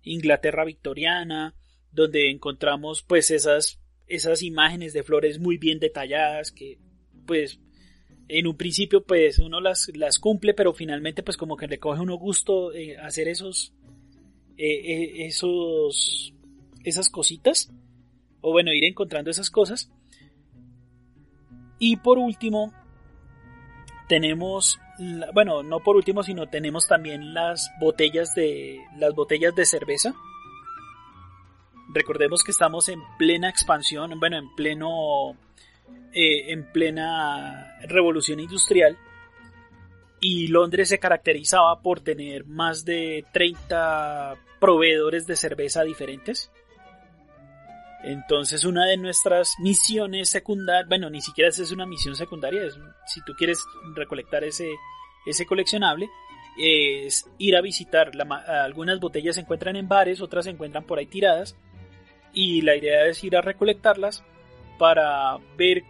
[0.02, 1.54] Inglaterra victoriana,
[1.92, 6.78] donde encontramos pues esas, esas imágenes de flores muy bien detalladas que
[7.26, 7.60] pues
[8.28, 12.00] en un principio pues uno las, las cumple pero finalmente pues como que le coge
[12.00, 13.74] uno gusto eh, hacer esos
[14.56, 16.32] eh, eh, esos
[16.84, 17.72] esas cositas
[18.40, 19.90] o bueno ir encontrando esas cosas.
[21.78, 22.72] Y por último
[24.08, 24.78] tenemos
[25.32, 30.14] bueno no por último sino tenemos también las botellas de las botellas de cerveza
[31.92, 35.36] recordemos que estamos en plena expansión bueno en pleno
[36.12, 38.96] eh, en plena revolución industrial
[40.20, 46.52] y Londres se caracterizaba por tener más de 30 proveedores de cerveza diferentes.
[48.02, 52.62] Entonces una de nuestras misiones secundarias, bueno, ni siquiera es una misión secundaria,
[53.06, 53.62] si tú quieres
[53.94, 54.70] recolectar ese,
[55.26, 56.08] ese coleccionable,
[56.58, 58.10] es ir a visitar,
[58.46, 61.56] algunas botellas se encuentran en bares, otras se encuentran por ahí tiradas,
[62.32, 64.24] y la idea es ir a recolectarlas
[64.78, 65.82] para ver,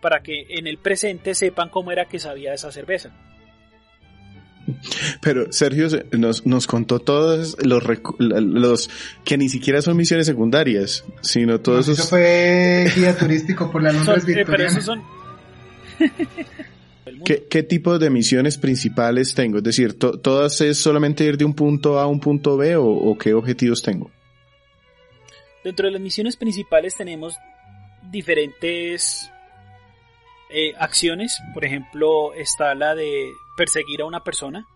[0.00, 3.12] para que en el presente sepan cómo era que sabía esa cerveza.
[5.22, 7.82] Pero Sergio nos, nos contó todos los,
[8.18, 8.90] los
[9.24, 12.00] que ni siquiera son misiones secundarias, sino todos esos...
[12.00, 14.80] Eso fue guía turístico por la Londres eh, Victoriana.
[14.80, 15.02] son...
[17.24, 19.58] ¿Qué, ¿Qué, tipo de misiones principales tengo?
[19.58, 23.16] Es decir, ¿todas es solamente ir de un punto A a un punto B o,
[23.18, 24.10] qué objetivos tengo?
[25.68, 27.38] Dentro de las misiones principales tenemos
[28.10, 29.30] diferentes
[30.48, 31.42] eh, acciones.
[31.52, 34.66] Por ejemplo, está la de perseguir a una persona,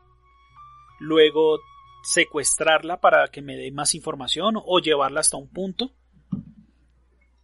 [1.00, 1.60] luego
[2.02, 5.94] secuestrarla para que me dé más información o llevarla hasta un punto.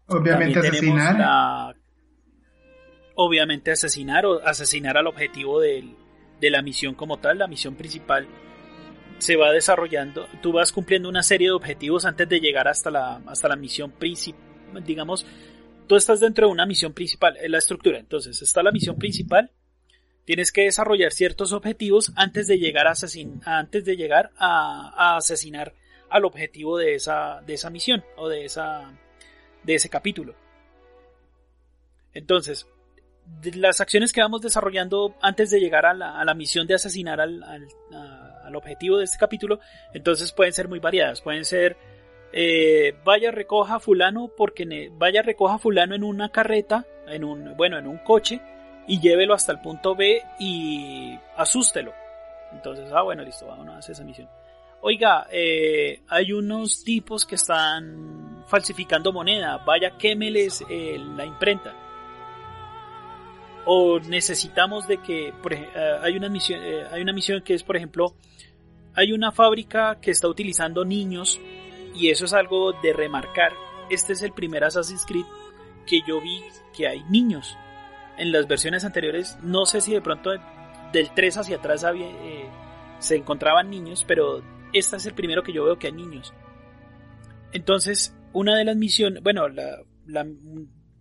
[0.08, 1.74] Obviamente asesinar.
[3.14, 5.94] obviamente asesinar o asesinar al objetivo de
[6.42, 8.28] la misión como tal, la misión principal
[9.18, 13.20] se va desarrollando, tú vas cumpliendo una serie de objetivos antes de llegar hasta la,
[13.26, 14.42] hasta la misión principal,
[14.84, 15.26] digamos,
[15.86, 19.50] tú estás dentro de una misión principal, en la estructura, entonces está la misión principal,
[20.24, 22.92] tienes que desarrollar ciertos objetivos antes de llegar a,
[23.46, 25.74] antes de llegar a, asesinar
[26.10, 28.92] al objetivo de esa, de esa misión o de, esa,
[29.64, 30.34] de ese capítulo.
[32.12, 32.66] Entonces,
[33.54, 37.68] las acciones que vamos desarrollando antes de llegar a la, misión de asesinar al, al,
[38.56, 39.60] objetivo de este capítulo,
[39.92, 41.20] entonces pueden ser muy variadas.
[41.20, 41.76] Pueden ser,
[42.32, 47.86] eh, vaya recoja fulano porque vaya recoja fulano en una carreta, en un, bueno, en
[47.86, 48.40] un coche,
[48.86, 51.92] y llévelo hasta el punto B y asústelo.
[52.52, 54.28] Entonces, ah, bueno, listo, vamos a hacer esa misión.
[54.80, 61.74] Oiga, eh, hay unos tipos que están falsificando moneda, vaya quémeles eh, la imprenta.
[63.66, 68.14] O necesitamos de que, por hay, una misión, hay una misión que es, por ejemplo,
[68.98, 71.40] hay una fábrica que está utilizando niños
[71.94, 73.52] y eso es algo de remarcar.
[73.90, 75.24] Este es el primer Assassin's Creed
[75.86, 76.42] que yo vi
[76.76, 77.56] que hay niños
[78.16, 80.30] en las versiones anteriores, no sé si de pronto
[80.92, 82.50] del 3 hacia atrás había, eh,
[82.98, 86.34] se encontraban niños, pero este es el primero que yo veo que hay niños.
[87.52, 90.26] Entonces, una de las misiones, bueno, la,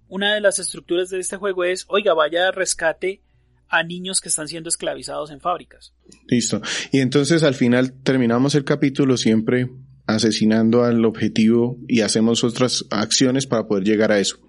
[0.08, 3.24] una de las estructuras de este juego es, oiga, vaya a rescate
[3.70, 5.94] a niños que están siendo esclavizados en fábricas.
[6.28, 6.62] Listo.
[6.92, 9.70] Y entonces al final terminamos el capítulo siempre
[10.08, 14.40] asesinando al objetivo y hacemos otras acciones para poder llegar a eso.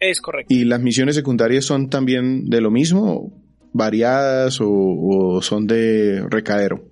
[0.00, 0.52] Es correcto.
[0.52, 3.32] ¿Y las misiones secundarias son también de lo mismo?
[3.72, 6.84] ¿Variadas o, son de recadero?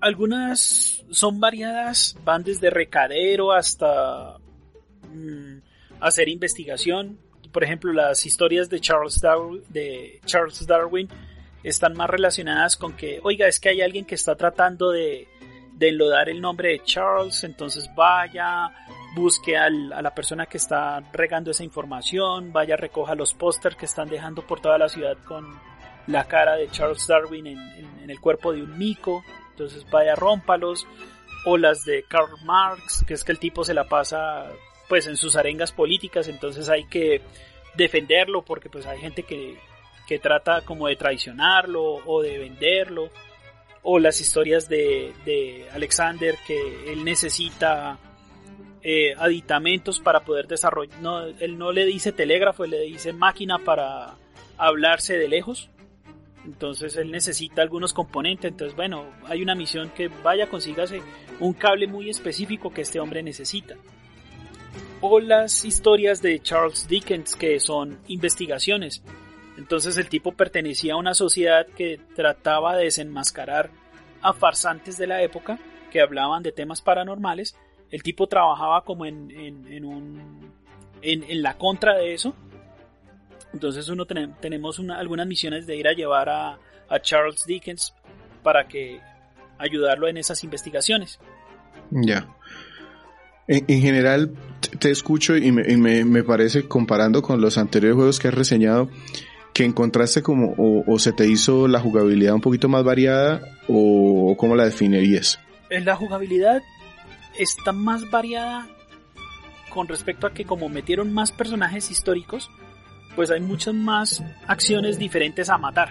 [0.00, 4.36] Algunas son variadas, van desde recadero hasta
[5.12, 5.58] mm,
[6.00, 7.18] hacer investigación.
[7.52, 11.08] Por ejemplo, las historias de Charles, Darwin, de Charles Darwin
[11.62, 15.28] están más relacionadas con que, oiga, es que hay alguien que está tratando de,
[15.78, 18.70] de enlodar el nombre de Charles, entonces vaya,
[19.14, 24.08] busque a la persona que está regando esa información, vaya, recoja los pósters que están
[24.08, 25.58] dejando por toda la ciudad con
[26.08, 30.86] la cara de Charles Darwin en, el cuerpo de un mico, entonces vaya, rómpalos,
[31.44, 34.46] o las de Karl Marx, que es que el tipo se la pasa
[34.88, 37.20] pues en sus arengas políticas, entonces hay que
[37.74, 39.56] defenderlo porque pues hay gente que,
[40.06, 43.10] que trata como de traicionarlo o de venderlo,
[43.82, 47.98] o las historias de, de Alexander que él necesita
[48.82, 51.00] eh, aditamentos para poder desarrollar.
[51.00, 54.14] No, él no le dice telégrafo, él le dice máquina para
[54.56, 55.70] hablarse de lejos.
[56.44, 58.50] Entonces él necesita algunos componentes.
[58.50, 61.02] Entonces, bueno, hay una misión que vaya, consígase
[61.40, 63.76] un cable muy específico que este hombre necesita.
[65.00, 69.02] O las historias de Charles Dickens, que son investigaciones.
[69.56, 73.70] Entonces el tipo pertenecía a una sociedad que trataba de desenmascarar
[74.22, 75.58] a farsantes de la época
[75.90, 77.56] que hablaban de temas paranormales
[77.90, 80.52] el tipo trabajaba como en, en, un,
[81.02, 82.34] en, la contra de eso.
[83.52, 86.58] Entonces uno tenemos algunas misiones de ir a llevar a,
[87.02, 87.94] Charles Dickens
[88.42, 88.98] para que
[89.58, 91.18] ayudarlo en esas investigaciones.
[91.90, 92.26] Ya.
[93.46, 94.34] En, general
[94.78, 98.88] te escucho y, me, parece comparando con los anteriores juegos que has reseñado
[99.52, 104.36] que encontraste como o, se te hizo la jugabilidad un poquito más variada o, o
[104.36, 105.40] cómo la definirías.
[105.70, 106.62] En la jugabilidad
[107.38, 108.68] está más variada
[109.70, 112.50] con respecto a que como metieron más personajes históricos,
[113.16, 115.90] pues hay muchas más acciones diferentes a matar.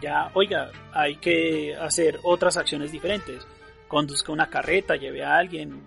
[0.00, 3.46] Ya, oiga, hay que hacer otras acciones diferentes.
[3.88, 5.82] Conduzca una carreta, lleve a alguien,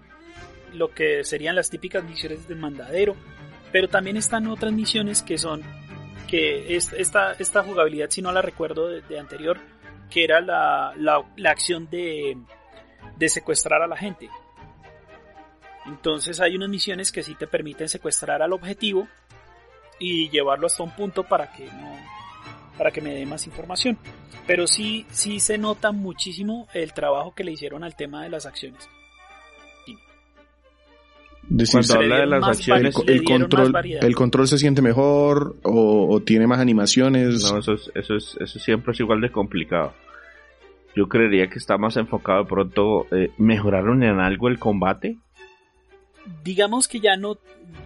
[0.78, 3.16] lo que serían las típicas misiones de mandadero.
[3.72, 5.62] Pero también están otras misiones que son,
[6.28, 9.60] que esta, esta jugabilidad, si no la recuerdo de, anterior,
[10.10, 12.38] que era la, la acción de
[13.18, 14.30] de secuestrar a la gente.
[15.86, 19.08] Entonces hay unas misiones que sí te permiten secuestrar al objetivo
[20.00, 21.98] y llevarlo hasta un punto para que no
[22.78, 23.98] para que me dé más información.
[24.46, 28.46] Pero sí sí se nota muchísimo el trabajo que le hicieron al tema de las
[28.46, 28.88] acciones.
[31.72, 36.60] Cuando habla de las acciones, el, control, el control se siente mejor o, tiene más
[36.60, 37.52] animaciones.
[37.52, 39.94] No, eso, eso, es, eso siempre es igual de complicado
[40.98, 43.06] yo creería que está más enfocado de pronto.
[43.16, 45.18] Eh, ¿Mejoraron en algo el combate?
[46.44, 47.38] Digamos que ya no,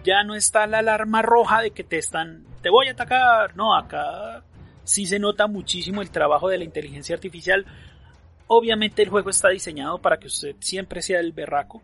[0.02, 2.46] ya no está la alarma roja de que te están.
[2.62, 3.54] Te voy a atacar.
[3.54, 4.42] No, acá
[4.84, 7.66] sí se nota muchísimo el trabajo de la inteligencia artificial.
[8.46, 11.82] Obviamente el juego está diseñado para que usted siempre sea el berraco.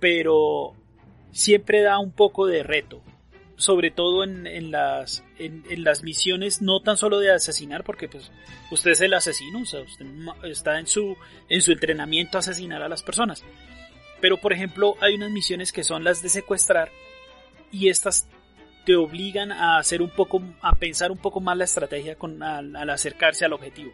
[0.00, 0.74] Pero
[1.32, 3.02] siempre da un poco de reto
[3.58, 8.30] sobre todo en, las, en, las misiones, no tan solo de asesinar, porque pues
[8.70, 10.06] usted es el asesino, o sea, usted
[10.44, 11.16] está en su,
[11.48, 13.44] en su entrenamiento a asesinar a las personas.
[14.20, 16.90] Pero por ejemplo, hay unas misiones que son las de secuestrar
[17.72, 18.28] y estas
[18.86, 22.76] te obligan a hacer un poco, a pensar un poco más la estrategia con, al,
[22.76, 23.90] al acercarse al objetivo.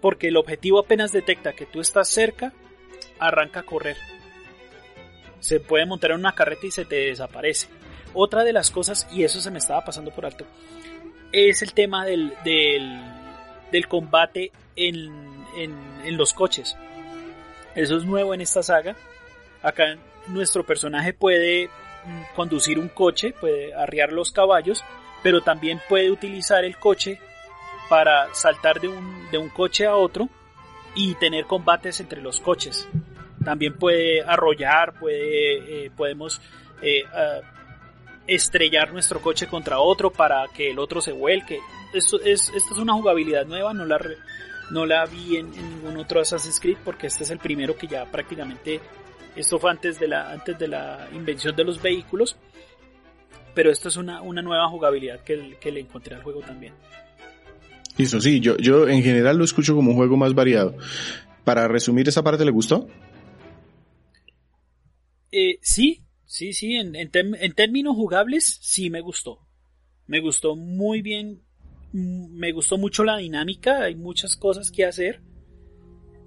[0.00, 2.52] Porque el objetivo apenas detecta que tú estás cerca,
[3.20, 3.96] arranca a correr.
[5.44, 7.68] Se puede montar en una carreta y se te desaparece
[8.14, 10.46] otra de las cosas, y eso se me estaba pasando por alto,
[11.32, 15.12] es el tema del, del, combate en,
[15.56, 16.76] en, los coches.
[17.74, 18.96] Eso es nuevo en esta saga.
[19.62, 24.84] Acá nuestro personaje puede mm, conducir un coche, puede arriar los caballos,
[25.22, 27.18] pero también puede utilizar el coche
[27.88, 30.28] para saltar de un, de un coche a otro
[30.94, 32.88] y tener combates entre los coches.
[33.44, 36.40] También puede arrollar, puede, eh, podemos
[36.82, 37.02] eh,
[38.26, 41.58] estrellar nuestro coche contra otro para que el otro se vuelque.
[41.92, 44.00] Esto es, esta es una jugabilidad nueva, no la,
[44.70, 48.04] no la vi en, ningún otro Assassin's Creed porque este es el primero que ya
[48.10, 48.80] prácticamente,
[49.36, 52.36] esto fue antes de la, antes de la invención de los vehículos,
[53.54, 56.74] pero esto es una, una nueva jugabilidad que, que le encontré al juego también.
[57.96, 60.76] Listo, sí, yo, yo en general lo escucho como un juego más variado.
[61.44, 62.88] Para resumir, ¿esa parte le gustó?
[65.36, 66.04] Eh, sí,
[66.34, 69.46] Sí, sí, en, términos jugables sí me gustó.
[70.08, 71.44] Me gustó muy bien,
[71.92, 75.22] mm, me gustó mucho la dinámica, hay muchas cosas que hacer.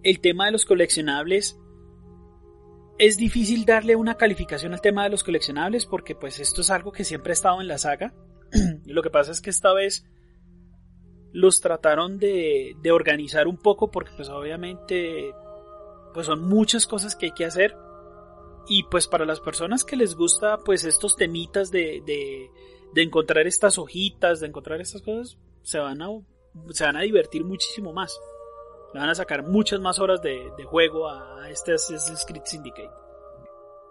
[0.03, 1.59] El tema de los coleccionables
[2.99, 6.93] es difícil darle una calificación al tema de los coleccionables porque pues esto es algo
[6.93, 8.13] que siempre ha estado en la saga.
[8.85, 10.05] Lo que pasa es que esta vez
[11.33, 15.33] los trataron de, de organizar un poco porque pues obviamente
[16.13, 17.75] pues son muchas cosas que hay que hacer
[18.69, 22.49] y pues para las personas que les gusta pues estos temitas de, de,
[22.93, 26.07] de encontrar estas hojitas, de encontrar estas cosas, se van a,
[26.69, 28.19] se van a divertir muchísimo más.
[28.93, 32.89] Le van a sacar muchas más horas de, de juego a este Assassin's Creed Syndicate.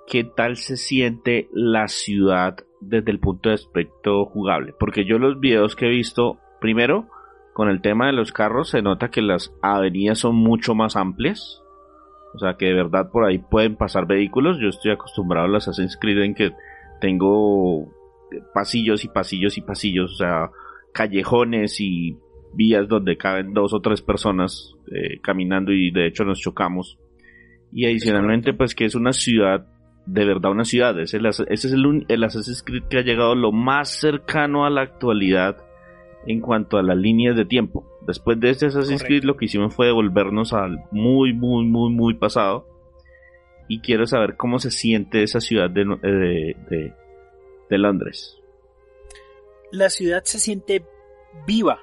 [0.07, 4.72] ¿Qué tal se siente la ciudad desde el punto de aspecto jugable?
[4.79, 7.09] Porque yo los videos que he visto, primero,
[7.53, 11.62] con el tema de los carros, se nota que las avenidas son mucho más amplias.
[12.37, 14.59] O sea que de verdad por ahí pueden pasar vehículos.
[14.61, 16.53] Yo estoy acostumbrado a las Assassin's Creed en que
[17.01, 17.91] tengo
[18.53, 20.51] pasillos y pasillos y pasillos, o sea,
[20.93, 22.16] callejones y
[22.55, 26.99] vías donde caben dos o tres personas eh, caminando y de hecho nos chocamos.
[27.72, 29.66] Y adicionalmente pues que es una ciudad,
[30.07, 31.18] de verdad una ciudad, ese
[31.49, 35.66] es el, el Assassin's Creed que ha llegado lo más cercano a la actualidad
[36.27, 37.85] en cuanto a las líneas de tiempo.
[38.03, 42.14] Después de este Assassin's Creed lo que hicimos fue devolvernos al muy, muy, muy, muy
[42.14, 42.66] pasado.
[43.68, 46.95] Y quiero saber cómo se siente esa ciudad de, de,
[47.68, 48.39] de Londres.
[49.72, 50.85] La ciudad se siente
[51.47, 51.81] viva,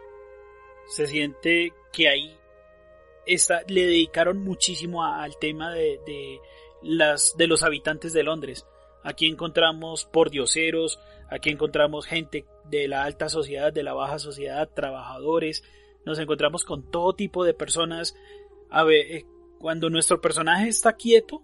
[0.87, 2.37] se siente que ahí
[3.25, 6.39] está, le dedicaron muchísimo al tema de, de,
[6.81, 8.65] las, de los habitantes de Londres.
[9.03, 15.63] Aquí encontramos pordioseros, aquí encontramos gente de la alta sociedad, de la baja sociedad, trabajadores,
[16.05, 18.15] nos encontramos con todo tipo de personas.
[18.69, 19.25] A ver, eh,
[19.59, 21.43] cuando nuestro personaje está quieto,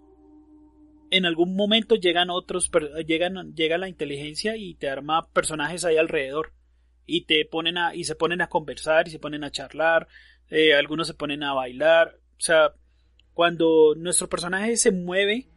[1.10, 2.70] en algún momento llegan otros,
[3.06, 6.52] llegan, llega la inteligencia y te arma personajes ahí alrededor.
[7.06, 10.06] Y te ponen a, y se ponen a conversar y se ponen a charlar,
[10.48, 12.72] eh, algunos se ponen a bailar, o sea,
[13.34, 15.48] cuando nuestro personaje se mueve,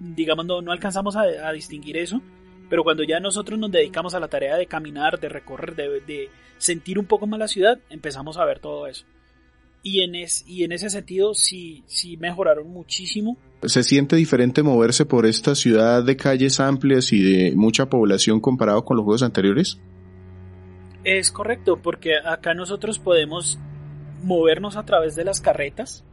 [0.00, 2.22] digamos, no, no alcanzamos a, distinguir eso,
[2.68, 6.30] pero cuando ya nosotros nos dedicamos a la tarea de caminar, de recorrer, de, de
[6.58, 9.04] sentir un poco más la ciudad, empezamos a ver todo eso.
[9.82, 15.06] Y en, es, y en ese sentido sí, sí mejoraron muchísimo ¿Se siente diferente moverse
[15.06, 19.80] por esta ciudad de calles amplias y de mucha población comparado con los juegos anteriores?
[21.04, 23.58] Es correcto, porque acá nosotros podemos
[24.22, 26.04] movernos a través de las carretas.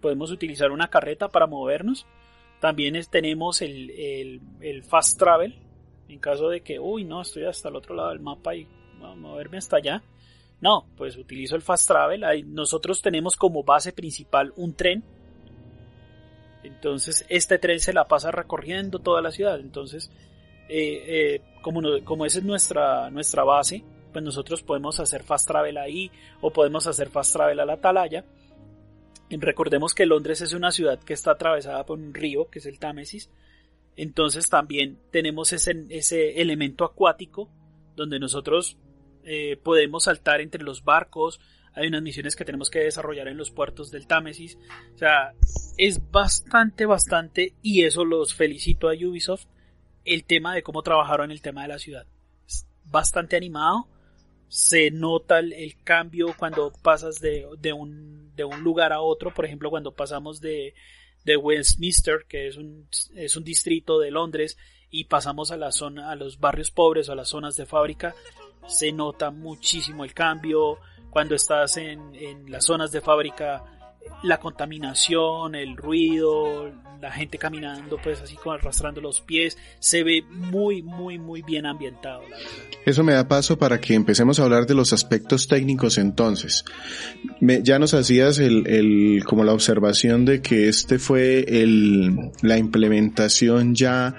[0.00, 2.06] Podemos utilizar una carreta para movernos.
[2.62, 4.40] También tenemos el,
[4.88, 5.58] fast travel.
[6.08, 8.66] En caso de que, uy, no, estoy hasta el otro lado del mapa y
[8.98, 10.02] voy a moverme hasta allá.
[10.62, 12.24] No, pues utilizo el fast travel.
[12.24, 15.02] Ahí nosotros tenemos como base principal un tren
[16.62, 19.58] entonces, este tren se la pasa recorriendo toda la ciudad.
[19.58, 20.10] Entonces,
[20.68, 25.76] eh, eh, como, como esa es nuestra, nuestra base, pues nosotros podemos hacer fast travel
[25.78, 26.10] ahí
[26.40, 28.24] o podemos hacer fast travel a la Atalaya.
[29.40, 32.78] Recordemos que Londres es una ciudad que está atravesada por un río, que es el
[32.78, 33.30] Támesis.
[33.96, 37.50] Entonces también tenemos ese, ese elemento acuático
[37.96, 38.78] donde nosotros
[39.24, 41.40] eh, podemos saltar entre los barcos,
[41.74, 44.58] hay unas misiones que tenemos que desarrollar en los puertos del Támesis.
[44.94, 45.32] O sea,
[45.78, 49.46] es bastante, bastante, y eso los felicito a Ubisoft,
[50.04, 52.06] el tema de cómo trabajaron el tema de la ciudad.
[52.46, 53.88] Es bastante animado,
[54.52, 59.46] se nota el, cambio cuando pasas de, de, un, de un lugar a otro, por
[59.46, 60.74] ejemplo, cuando pasamos de,
[61.24, 62.86] de Westminster, que es un,
[63.16, 64.58] es un distrito de Londres,
[64.90, 68.14] y pasamos a la zona, a los barrios pobres o a las zonas de fábrica,
[68.66, 70.76] se nota muchísimo el cambio,
[71.08, 73.64] cuando estás en, en las zonas de fábrica,
[74.22, 80.22] la contaminación, el ruido, la gente caminando pues así como arrastrando los pies, se ve
[80.30, 82.22] muy, muy, muy bien ambientado.
[82.86, 86.64] Eso me da paso para que empecemos a hablar de los aspectos técnicos entonces.
[87.40, 93.74] Ya nos hacías el, el, como la observación de que este fue el, la implementación
[93.74, 94.14] ya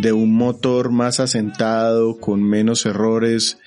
[0.00, 3.58] de un motor más asentado, con menos errores,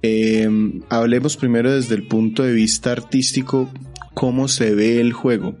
[0.00, 0.48] eh,
[0.90, 3.68] hablemos primero desde el punto de vista artístico,
[4.18, 5.54] cómo se ve el juego.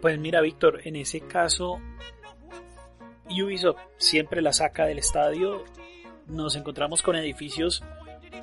[0.00, 1.80] Pues mira, Víctor, en ese caso,
[3.28, 5.64] Ubisoft siempre la saca del estadio.
[6.28, 7.82] Nos encontramos con edificios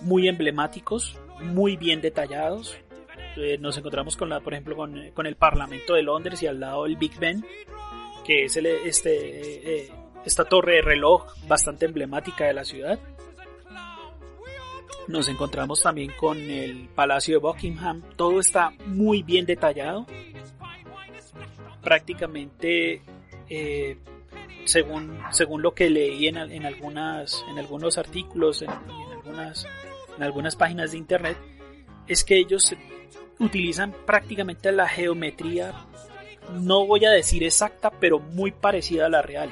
[0.02, 2.76] muy emblemáticos, muy bien detallados.
[3.38, 6.86] Eh, nos encontramos con la, por ejemplo, con, el Parlamento de Londres y al lado
[6.86, 7.46] el Big Ben,
[8.26, 9.92] que es el, este, eh,
[10.26, 13.00] esta torre de reloj bastante emblemática de la ciudad.
[15.08, 18.02] Nos encontramos también con el Palacio de Buckingham.
[18.16, 20.06] Todo está muy bien detallado.
[21.82, 23.02] Prácticamente,
[23.50, 23.98] eh,
[24.66, 29.68] según, según lo que leí en, en, algunas, en algunos artículos, en, algunas,
[30.16, 31.38] en algunas páginas de internet,
[32.08, 32.74] es que ellos
[33.40, 35.74] utilizan prácticamente la geometría
[36.52, 39.50] no voy a decir exacta, pero muy parecida a la real.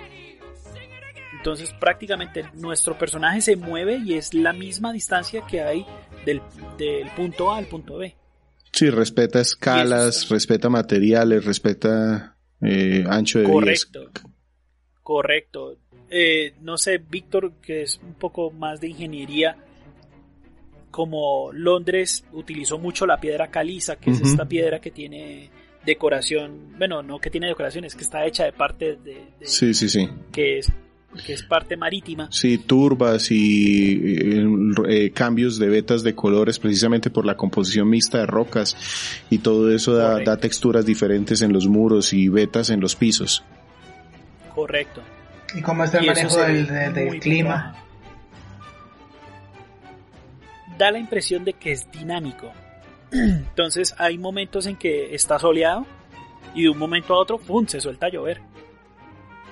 [1.42, 5.84] Entonces prácticamente nuestro personaje se mueve y es la misma distancia que hay
[6.24, 6.40] del,
[7.16, 8.16] punto A al punto B.
[8.72, 14.12] Sí, respeta escalas, respeta materiales, respeta eh, ancho de Correcto.
[15.02, 15.78] Correcto.
[16.12, 19.58] Eh, no sé, Víctor, que es un poco más de ingeniería,
[20.92, 25.50] como Londres utilizó mucho la piedra caliza, que es esta piedra que tiene
[25.84, 29.26] decoración, bueno, no que tiene decoración, es que está hecha de parte de...
[29.42, 30.08] sí, sí, sí.
[30.32, 30.72] Que es,
[31.26, 32.28] que es parte marítima.
[32.32, 34.46] Sí, turbas y eh,
[34.88, 38.78] eh, cambios de vetas de colores precisamente por la composición mixta de rocas
[39.30, 43.44] y todo eso da, da texturas diferentes en los muros y vetas en los pisos.
[44.56, 45.02] Correcto.
[45.54, 47.76] ¿Y cómo está el manejo del, clima?
[50.78, 52.52] Da la impresión de que es dinámico.
[53.12, 55.86] Entonces hay momentos en que está soleado
[56.56, 57.66] y de un momento a otro ¡pum!
[57.68, 58.42] se suelta a llover.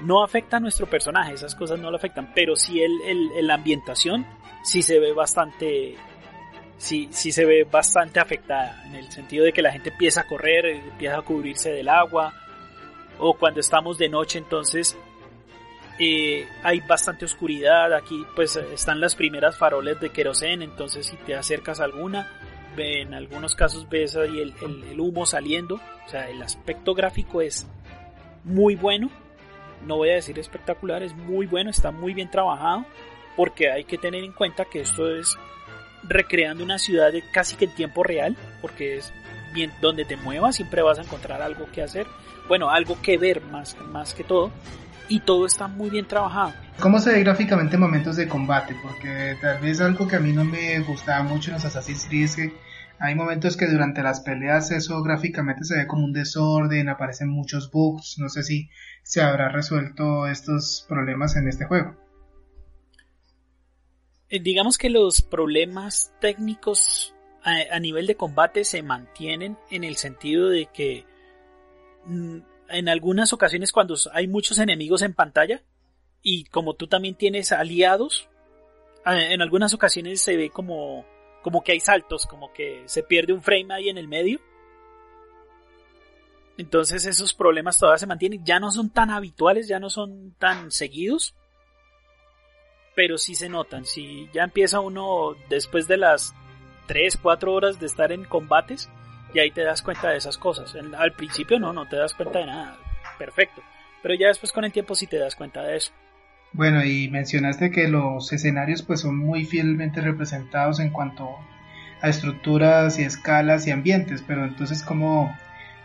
[0.01, 4.25] No afecta a nuestro personaje, esas cosas no lo afectan, pero sí el, la ambientación
[4.63, 5.95] sí se ve bastante
[6.77, 10.27] sí, sí se ve bastante afectada en el sentido de que la gente empieza a
[10.27, 12.33] correr, empieza a cubrirse del agua
[13.17, 14.97] o cuando estamos de noche entonces
[16.01, 21.35] eh, hay bastante oscuridad, aquí pues están las primeras faroles de querosén, entonces si te
[21.35, 22.25] acercas a alguna,
[22.77, 27.67] en algunos casos ves ahí el, humo saliendo, o sea, el aspecto gráfico es
[28.45, 29.09] muy bueno,
[29.85, 32.85] no voy a decir espectacular, es muy bueno, está muy bien trabajado,
[33.35, 35.37] porque hay que tener en cuenta que esto es
[36.03, 39.13] recreando una ciudad de casi que en tiempo real, porque es
[39.53, 42.07] bien donde te muevas siempre vas a encontrar algo que hacer,
[42.47, 44.51] bueno, algo que ver más, más que todo,
[45.07, 46.53] y todo está muy bien trabajado.
[46.79, 48.75] ¿Cómo se ve gráficamente momentos de combate?
[48.81, 52.25] Porque tal vez algo que a mí no me gustaba mucho en los Assassin's Creed
[52.25, 52.53] es que
[52.99, 57.71] hay momentos que durante las peleas eso gráficamente se ve como un desorden, aparecen muchos
[57.71, 58.69] bugs, no sé si
[59.09, 61.95] se habrá resuelto estos problemas en este juego.
[64.29, 70.49] Eh, digamos que los problemas técnicos a, nivel de combate se mantienen en el sentido
[70.49, 71.05] de que
[72.05, 72.37] mm,
[72.69, 75.63] en algunas ocasiones cuando hay muchos enemigos en pantalla
[76.21, 78.29] y como tú también tienes aliados,
[79.07, 81.03] en algunas ocasiones se ve como,
[81.41, 84.39] como que hay saltos, como que se pierde un frame ahí en el medio.
[86.59, 90.71] Entonces esos problemas todavía se mantienen, ya no son tan habituales, ya no son tan
[90.71, 91.33] seguidos,
[92.95, 93.85] pero sí se notan.
[93.85, 96.35] Si ya empieza uno después de las
[96.87, 98.89] 3, 4 horas de estar en combates,
[99.33, 100.75] y ahí te das cuenta de esas cosas.
[100.75, 102.77] al principio no, no te das cuenta de nada.
[103.17, 103.61] Perfecto.
[104.01, 105.93] Pero ya después con el tiempo sí te das cuenta de eso.
[106.51, 111.37] Bueno, y mencionaste que los escenarios pues son muy fielmente representados en cuanto
[112.01, 115.33] a estructuras y escalas y ambientes, pero entonces ¿cómo,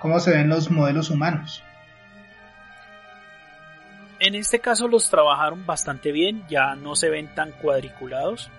[0.04, 1.62] cómo se ven los modelos humanos?
[4.20, 8.50] En este caso los trabajaron bastante bien, ya no se ven tan cuadriculados.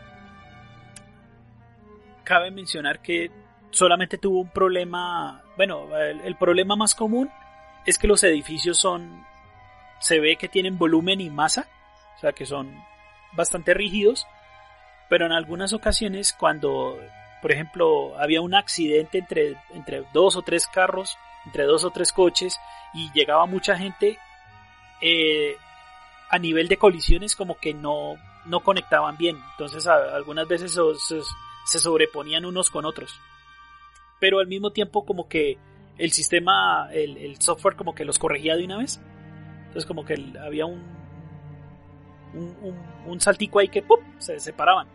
[2.23, 3.29] Cabe mencionar que
[3.69, 7.29] solamente tuvo un problema, bueno, el, problema más común
[7.85, 9.23] es que los edificios son,
[9.99, 11.67] se ve que tienen volumen y masa,
[12.17, 12.73] o sea que son
[13.33, 14.25] bastante rígidos,
[15.09, 16.97] pero en algunas ocasiones cuando,
[17.43, 22.11] por ejemplo, había un accidente entre, entre dos o tres carros, entre dos o tres
[22.11, 22.59] coches
[22.93, 24.17] y llegaba mucha gente,
[25.01, 25.55] eh,
[26.29, 28.15] a nivel de colisiones como que no,
[28.45, 30.77] no conectaban bien, entonces algunas veces
[31.65, 33.19] se sobreponían unos con otros
[34.19, 35.57] pero al mismo tiempo como que
[35.97, 39.01] el sistema, el, software como que los corregía de una vez.
[39.67, 40.83] Entonces como que había un,
[42.33, 42.75] un,
[43.05, 43.83] un, saltico ahí que
[44.17, 44.87] se separaban.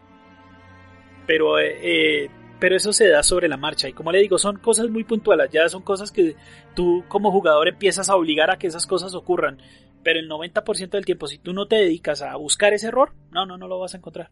[1.26, 2.30] Pero, eh, eh,
[2.60, 5.50] pero eso se da sobre la marcha y como le digo, son cosas muy puntuales,
[5.50, 6.36] ya son cosas que
[6.76, 9.58] tú como jugador empiezas a obligar a que esas cosas ocurran.
[10.02, 13.44] Pero el 90% del tiempo, si tú no te dedicas a buscar ese error, no,
[13.44, 14.30] no, no lo vas a encontrar.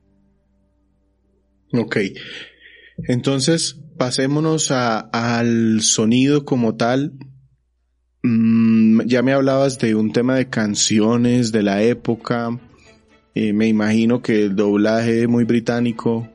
[1.72, 1.99] Ok.
[3.07, 7.12] Entonces, pasémonos al sonido como tal.
[8.22, 12.59] Mm, ya me hablabas de un tema de canciones de la época.
[13.35, 16.29] Eh, me imagino que el doblaje muy británico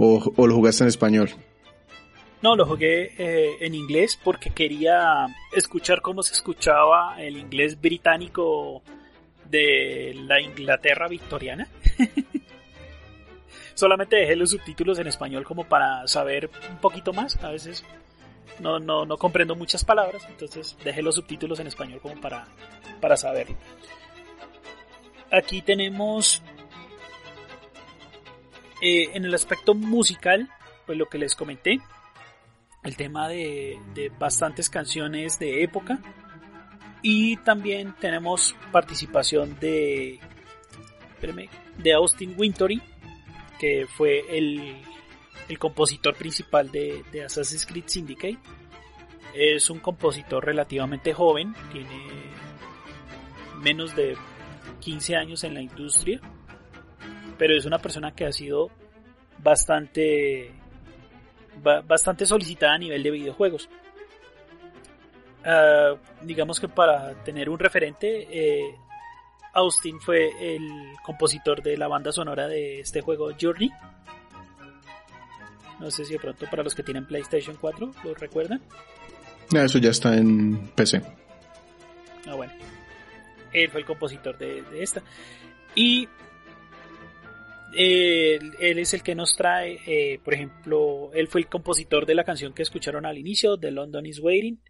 [0.00, 1.30] o, lo jugaste en español.
[2.42, 8.82] No, lo jugué eh, en inglés porque quería escuchar cómo se escuchaba el inglés británico
[9.44, 11.68] de la Inglaterra victoriana.
[13.80, 17.42] solamente dejé los subtítulos en español como para saber un poquito más.
[17.42, 17.82] A veces
[18.60, 22.46] no, no, no comprendo muchas palabras, entonces dejé los subtítulos en español como para,
[23.00, 23.56] para saberlo.
[25.32, 26.42] Aquí tenemos
[28.80, 30.48] eh, en el aspecto musical,
[30.86, 31.80] pues lo que les comenté,
[32.82, 35.98] el tema de, de bastantes canciones de época.
[37.02, 40.20] Y también tenemos participación de,
[41.78, 42.82] de Austin Wintory,
[43.58, 44.76] que fue el,
[45.48, 48.38] el compositor principal de, de, Assassin's Creed Syndicate.
[49.34, 52.04] Es un compositor relativamente joven, tiene
[53.62, 54.16] menos de
[54.80, 56.20] 15 años en la industria,
[57.40, 58.70] pero es una persona que ha sido
[59.38, 60.52] bastante
[61.86, 63.66] bastante solicitada a nivel de videojuegos.
[65.42, 68.74] Ah, digamos que para tener un referente, eh,
[69.54, 73.70] Austin fue el compositor de la banda sonora de este juego Journey.
[75.78, 78.60] No sé si de pronto para los que tienen PlayStation 4 lo recuerdan.
[79.50, 81.02] Eso ya está en PC.
[82.28, 82.52] Ah, bueno.
[83.50, 85.02] Él fue el compositor de, esta.
[85.74, 86.06] Y
[87.74, 92.24] él, es el que nos trae, eh, por ejemplo, él fue el compositor de la
[92.24, 94.60] canción que escucharon al inicio, de London is Waiting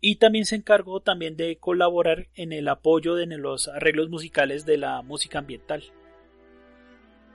[0.00, 4.78] y también se encargó también de colaborar en el apoyo de los arreglos musicales de
[4.78, 5.84] la música ambiental.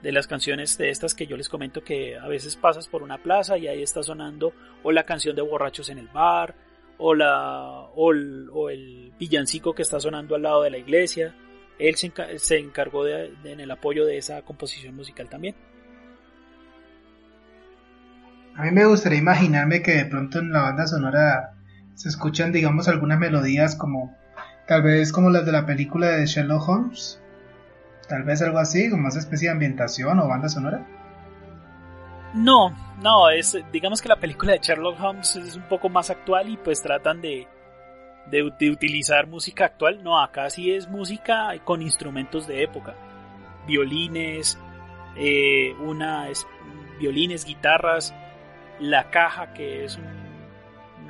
[0.02, 3.22] De las canciones de estas que yo les comento que a veces pasas por una
[3.22, 6.54] plaza y ahí está sonando o la canción de borrachos en el bar
[6.98, 8.10] o, la, o,
[8.70, 11.34] el, villancico que está sonando al lado de la iglesia.
[11.78, 15.54] Él se, encargó de, en el apoyo de esa composición musical también.
[18.56, 21.54] A mí me gustaría imaginarme que de pronto en la banda sonora
[21.94, 24.16] se escuchan, digamos, algunas melodías como
[24.66, 27.20] tal vez como las de la película de Sherlock Holmes.
[28.08, 30.86] Tal vez algo así, como esa especie de ambientación o banda sonora.
[32.32, 32.70] No,
[33.02, 36.56] no, es digamos que la película de Sherlock Holmes es un poco más actual y
[36.56, 37.46] pues tratan de,
[38.30, 40.02] de, utilizar música actual.
[40.02, 42.94] No, acá sí es música con instrumentos de época.
[43.66, 44.58] Violines,
[45.16, 46.28] eh, una,
[46.98, 48.14] violines, guitarras,
[48.80, 50.26] la caja que es un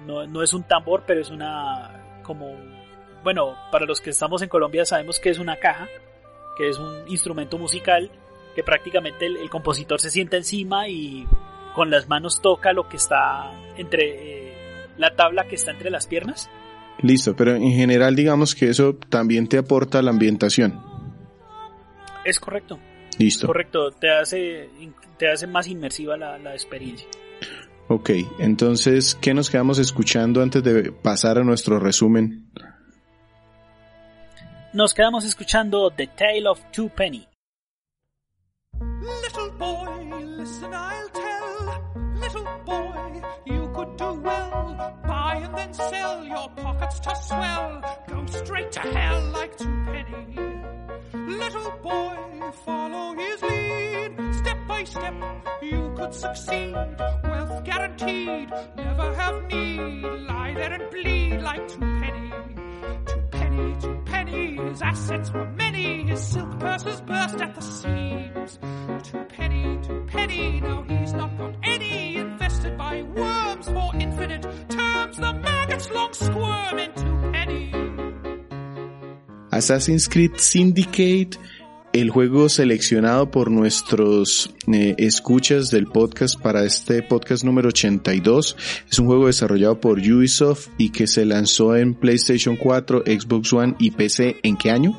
[0.07, 2.55] no, es un tambor, pero es una como
[3.25, 5.89] bueno, para los que estamos en Colombia sabemos que es una caja,
[6.57, 8.11] que es un instrumento musical
[8.55, 11.27] que prácticamente el, compositor se sienta encima y
[11.75, 16.07] con las manos toca lo que está entre eh, la tabla que está entre las
[16.07, 16.49] piernas.
[17.03, 20.81] Listo, pero en general digamos que eso también te aporta la ambientación.
[22.25, 22.79] Es correcto.
[23.19, 23.47] Listo.
[23.47, 24.69] Correcto, te hace,
[25.19, 27.07] te hace más inmersiva la, la experiencia.
[27.89, 32.51] Ok, entonces, ¿qué nos quedamos escuchando antes de pasar a nuestro resumen?
[34.73, 37.27] Nos quedamos escuchando The Tale of Two Penny.
[38.75, 41.56] Little boy, listen, I'll tell.
[43.77, 44.97] Could do well.
[45.07, 47.83] Buy and then sell, your pockets to swell.
[48.09, 50.39] Go straight to hell like two penny.
[51.13, 52.17] Little boy,
[52.65, 54.35] follow his lead.
[54.37, 55.15] Step by step,
[55.61, 56.75] you could succeed.
[57.25, 60.03] Wealth guaranteed, never have need.
[60.03, 62.33] Lie there and bleed like two penny.
[63.05, 64.57] Two penny, two penny.
[64.57, 66.05] His assets were many.
[66.05, 68.59] His silk purses burst at the seams.
[69.03, 70.61] Two penny, two penny.
[70.63, 70.86] Now
[79.57, 81.39] Assassin's Creed Syndicate,
[81.95, 88.57] el juego seleccionado por nuestros eh, escuchas del podcast para este podcast número 82.
[88.91, 93.75] Es un juego desarrollado por Ubisoft y que se lanzó en PlayStation 4, Xbox One
[93.79, 94.37] y PC.
[94.43, 94.95] ¿En qué año?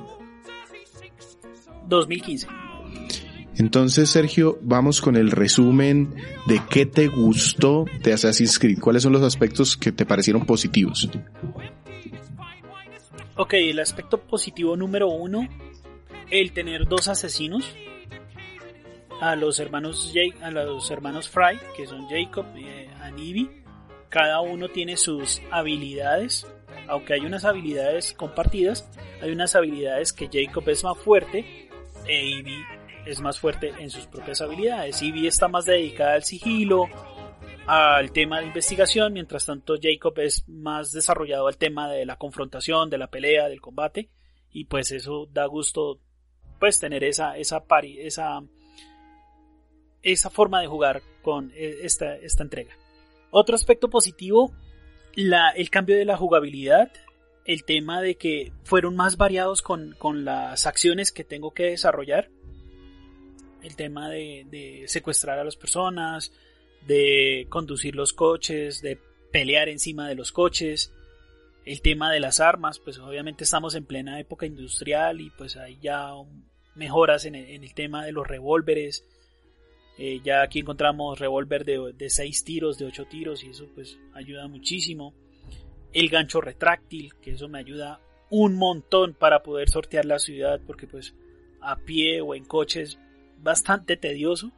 [1.87, 2.47] 2015.
[3.57, 6.15] Entonces, Sergio, vamos con el resumen
[6.47, 8.79] de qué te gustó de Assassin's Creed.
[8.79, 11.09] ¿Cuáles son los aspectos que te parecieron positivos?
[13.39, 15.47] Ok, el aspecto positivo número uno,
[16.31, 17.75] el tener dos asesinos.
[19.21, 22.87] A los hermanos Jake, a los hermanos Fry, que son Jacob y eh.
[24.09, 26.47] Cada uno tiene sus habilidades.
[26.87, 28.89] Aunque hay unas habilidades compartidas,
[29.21, 31.69] hay unas habilidades que Jacob es más fuerte
[32.07, 32.43] e
[33.05, 35.01] es más fuerte en sus propias habilidades.
[35.01, 36.87] Ivy está más dedicada al sigilo,
[37.67, 42.89] al tema de investigación, mientras tanto Jacob es más desarrollado al tema de la confrontación,
[42.89, 44.09] de la pelea, del combate,
[44.51, 45.99] y pues eso da gusto
[46.59, 47.63] pues tener esa esa
[47.99, 48.41] esa
[50.01, 52.73] esa forma de jugar con e, esta, esta entrega.
[53.31, 54.53] Otro aspecto positivo,
[55.13, 56.91] la, el cambio de la jugabilidad,
[57.45, 62.29] el tema de que fueron más variados con, con las acciones que tengo que desarrollar,
[63.61, 66.31] el tema de, de secuestrar a las personas,
[66.85, 68.99] de conducir los coches, de
[69.31, 70.93] pelear encima de los coches,
[71.67, 75.77] el tema de las armas, pues obviamente estamos en plena época industrial y pues hay
[75.81, 76.11] ya
[76.75, 79.05] mejoras en el, tema de los revólveres.
[79.97, 83.97] Eh, ya aquí encontramos revólver de, de 6 tiros, de 8 tiros y eso pues
[84.13, 85.13] ayuda muchísimo.
[85.93, 87.99] el gancho retráctil, que eso me ayuda
[88.29, 91.15] un montón para poder sortear la ciudad, porque pues
[91.59, 92.99] a pie o en coche es
[93.39, 94.51] bastante tedioso.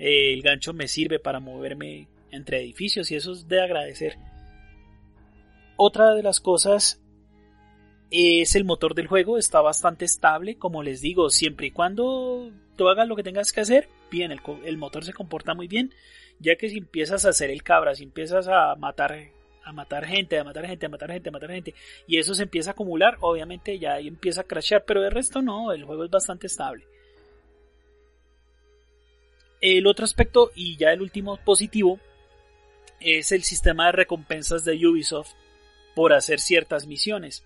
[0.00, 4.16] El gancho me sirve para moverme entre edificios y eso es de agradecer.
[5.76, 7.02] Otra de las cosas
[8.10, 12.88] es el motor del juego, está bastante estable, como les digo, siempre y cuando tú
[12.88, 15.92] hagas lo que tengas que hacer, bien, el, motor se comporta muy bien,
[16.38, 19.30] ya que si empiezas a hacer el cabra, si empiezas a matar
[19.62, 21.74] a matar gente, a matar gente, a matar gente, a matar gente,
[22.08, 25.42] y eso se empieza a acumular, obviamente ya ahí empieza a crashear, pero de resto
[25.42, 26.86] no, el juego es bastante estable.
[29.60, 31.98] El otro aspecto, y ya el último positivo,
[33.00, 35.32] es el sistema de recompensas de Ubisoft
[35.94, 37.44] por hacer ciertas misiones.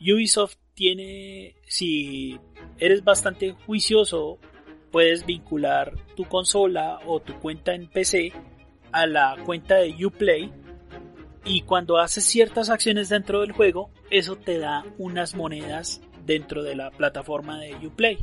[0.00, 2.38] Ubisoft tiene, si
[2.78, 4.38] eres bastante juicioso,
[4.90, 8.32] puedes vincular tu consola o tu cuenta en PC
[8.92, 10.52] a la cuenta de Uplay
[11.44, 16.74] y cuando haces ciertas acciones dentro del juego, eso te da unas monedas dentro de
[16.74, 18.18] la plataforma de Uplay,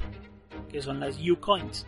[0.71, 1.85] que son las Ucoins.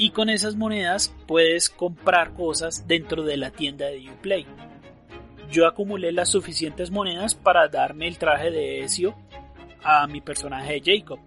[0.00, 4.46] Y con esas monedas puedes comprar cosas dentro de la tienda de Uplay
[5.50, 9.16] yo acumulé las suficientes monedas para darme el traje de Ezio
[9.82, 11.18] a mi personaje Jacob.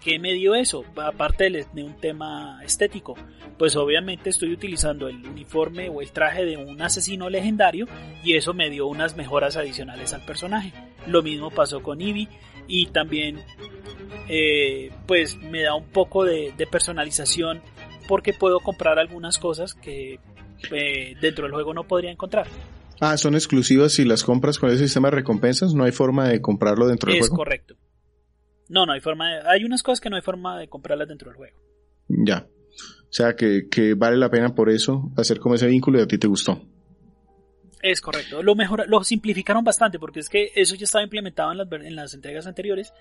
[0.00, 0.84] ¿Qué me dio eso?
[0.96, 3.14] Aparte de un tema estético,
[3.56, 7.86] pues obviamente estoy utilizando el uniforme o el traje de un asesino legendario
[8.22, 10.74] y eso me dio unas mejoras adicionales al personaje.
[11.06, 12.28] Lo mismo pasó con Eevee
[12.68, 13.42] y también
[14.28, 17.62] eh, pues me da un poco de, personalización
[18.06, 20.18] porque puedo comprar algunas cosas que
[20.70, 22.46] eh, dentro del juego no podría encontrar.
[23.00, 26.40] Ah, son exclusivas si las compras con ese sistema de recompensas, no hay forma de
[26.40, 27.34] comprarlo dentro del juego.
[27.34, 27.74] Es correcto.
[28.68, 29.48] No, no hay forma de...
[29.48, 31.56] Hay unas cosas que no hay forma de comprarlas dentro del juego.
[32.08, 32.46] Ya.
[33.14, 36.18] O sea que, vale la pena por eso hacer como ese vínculo y a ti
[36.18, 36.62] te gustó.
[37.82, 38.42] Es correcto.
[38.42, 41.96] Lo mejor, lo simplificaron bastante porque es que eso ya estaba implementado en las, en
[41.96, 42.92] las entregas anteriores.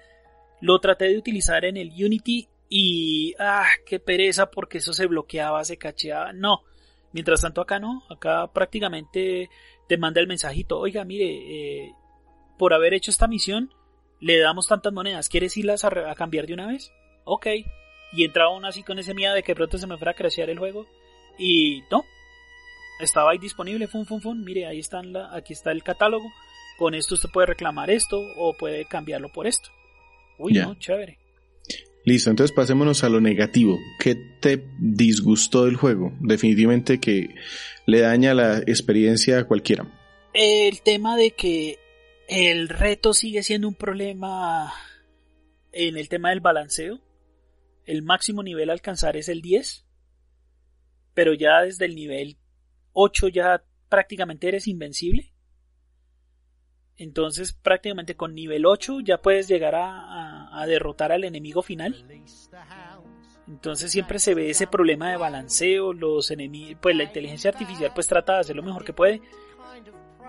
[0.59, 5.63] Lo traté de utilizar en el Unity y ah, qué pereza porque eso se bloqueaba,
[5.63, 6.33] se cacheaba.
[6.33, 6.63] No.
[7.11, 9.51] Mientras tanto acá no, acá prácticamente
[9.87, 11.93] te manda el mensajito, oiga, mire, eh,
[12.57, 13.71] por haber hecho esta misión,
[14.19, 16.91] le damos tantas monedas, ¿quieres irlas a, cambiar de una vez?
[17.25, 17.45] Ok.
[18.11, 20.49] Y entraba aún así con ese miedo de que pronto se me fuera a crashear
[20.49, 20.87] el juego.
[21.37, 22.03] Y no.
[22.99, 24.43] Estaba ahí disponible, fun, fun, fun.
[24.43, 26.25] Mire, ahí está la, aquí está el catálogo.
[26.79, 29.69] Con esto usted puede reclamar esto o puede cambiarlo por esto.
[30.39, 31.19] Uy, no, chévere.
[32.05, 33.79] Listo, entonces pasémonos a lo negativo.
[33.99, 36.11] ¿Qué te disgustó del juego?
[36.19, 37.33] Definitivamente que
[37.85, 39.87] le daña la experiencia a cualquiera.
[40.33, 41.79] El tema de que
[42.27, 44.73] el reto sigue siendo un problema
[45.71, 46.99] en el tema del balanceo.
[47.85, 49.85] El máximo nivel a alcanzar es el 10.
[51.13, 52.37] Pero ya desde el nivel
[52.93, 55.32] 8 ya prácticamente eres invencible.
[56.97, 62.05] Entonces prácticamente con nivel 8 ya puedes llegar a, derrotar al enemigo final.
[63.47, 68.07] Entonces siempre se ve ese problema de balanceo, los enemigos, pues la inteligencia artificial pues
[68.07, 69.21] trata de hacer lo mejor que puede,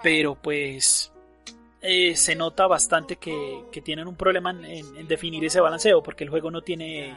[0.02, 1.12] pero pues
[1.80, 6.50] eh, se nota bastante que, tienen un problema en, definir ese balanceo, porque el juego
[6.50, 7.14] no tiene,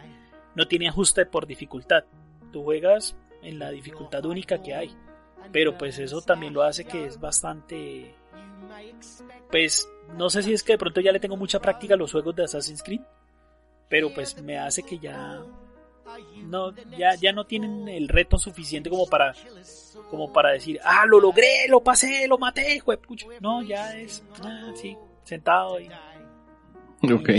[0.56, 2.04] no tiene ajuste por dificultad.
[2.52, 4.94] Tú juegas en la dificultad única que hay,
[5.54, 8.14] pero pues eso también lo hace que es bastante
[9.52, 9.88] pues
[10.18, 12.36] no sé si es que de pronto ya le tengo mucha práctica a los juegos
[12.36, 13.02] de Assassin's Creed,
[13.90, 15.42] pero pues me hace que ya
[16.44, 19.34] no ya ya no tienen el reto suficiente como para
[20.10, 22.82] como para decir, "Ah, lo logré, lo pasé, lo maté,
[23.42, 25.90] No, ya es ah, sí, sentado y
[27.04, 27.30] Ok.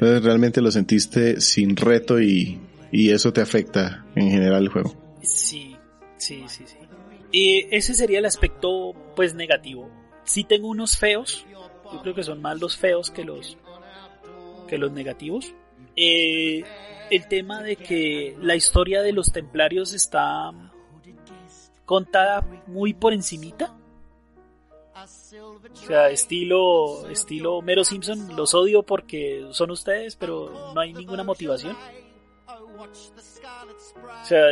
[0.00, 2.58] realmente lo sentiste sin reto y,
[2.90, 4.94] y eso te afecta en general el juego.
[5.22, 5.76] Sí,
[6.16, 6.76] sí, sí, sí.
[7.30, 9.90] Y ese sería el aspecto pues negativo
[10.24, 11.46] sí tengo unos feos.
[11.92, 13.56] Yo creo que son más los feos que los
[14.66, 15.54] que los negativos.
[15.96, 16.64] Eh,
[17.10, 20.52] el tema de que la historia de los templarios está
[21.84, 23.76] contada muy por encimita.
[24.94, 31.24] O sea, estilo, estilo Mero Simpson, los odio porque son ustedes, pero no hay ninguna
[31.24, 31.76] motivación.
[32.46, 34.46] O sea,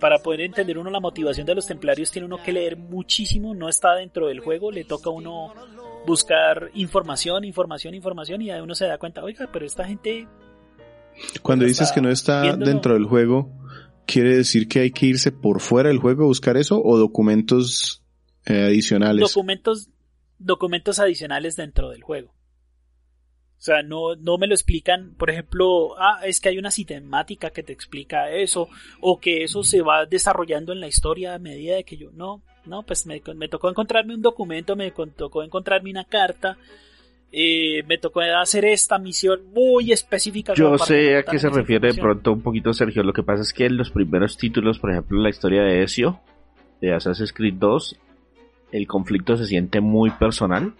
[0.00, 3.68] para poder entender uno la motivación de los templarios tiene uno que leer muchísimo, no
[3.68, 5.52] está dentro del juego, le toca a uno
[6.06, 10.26] buscar información, información, información y ahí uno se da cuenta, oiga, pero esta gente...
[11.42, 13.52] Cuando dices que no está dentro del juego,
[14.06, 18.02] ¿quiere decir que hay que irse por fuera del juego a buscar eso o documentos
[18.46, 19.20] eh, adicionales?
[19.20, 19.90] Documentos,
[20.38, 22.32] documentos adicionales dentro del juego.
[23.60, 27.50] O sea, no, no me lo explican, por ejemplo, ah, es que hay una cinemática
[27.50, 28.70] que te explica eso,
[29.02, 32.40] o que eso se va desarrollando en la historia a medida de que yo, no,
[32.64, 32.82] ¿no?
[32.84, 36.56] Pues me, tocó encontrarme un documento, me tocó encontrarme una carta,
[37.30, 40.54] eh, me tocó hacer esta misión muy específica.
[40.54, 43.52] Yo sé a qué se refiere de pronto un poquito Sergio, lo que pasa es
[43.52, 46.18] que en los primeros títulos, por ejemplo la historia de Ezio,
[46.80, 47.98] de Assassin's Creed 2,
[48.72, 50.72] el conflicto se siente muy personal.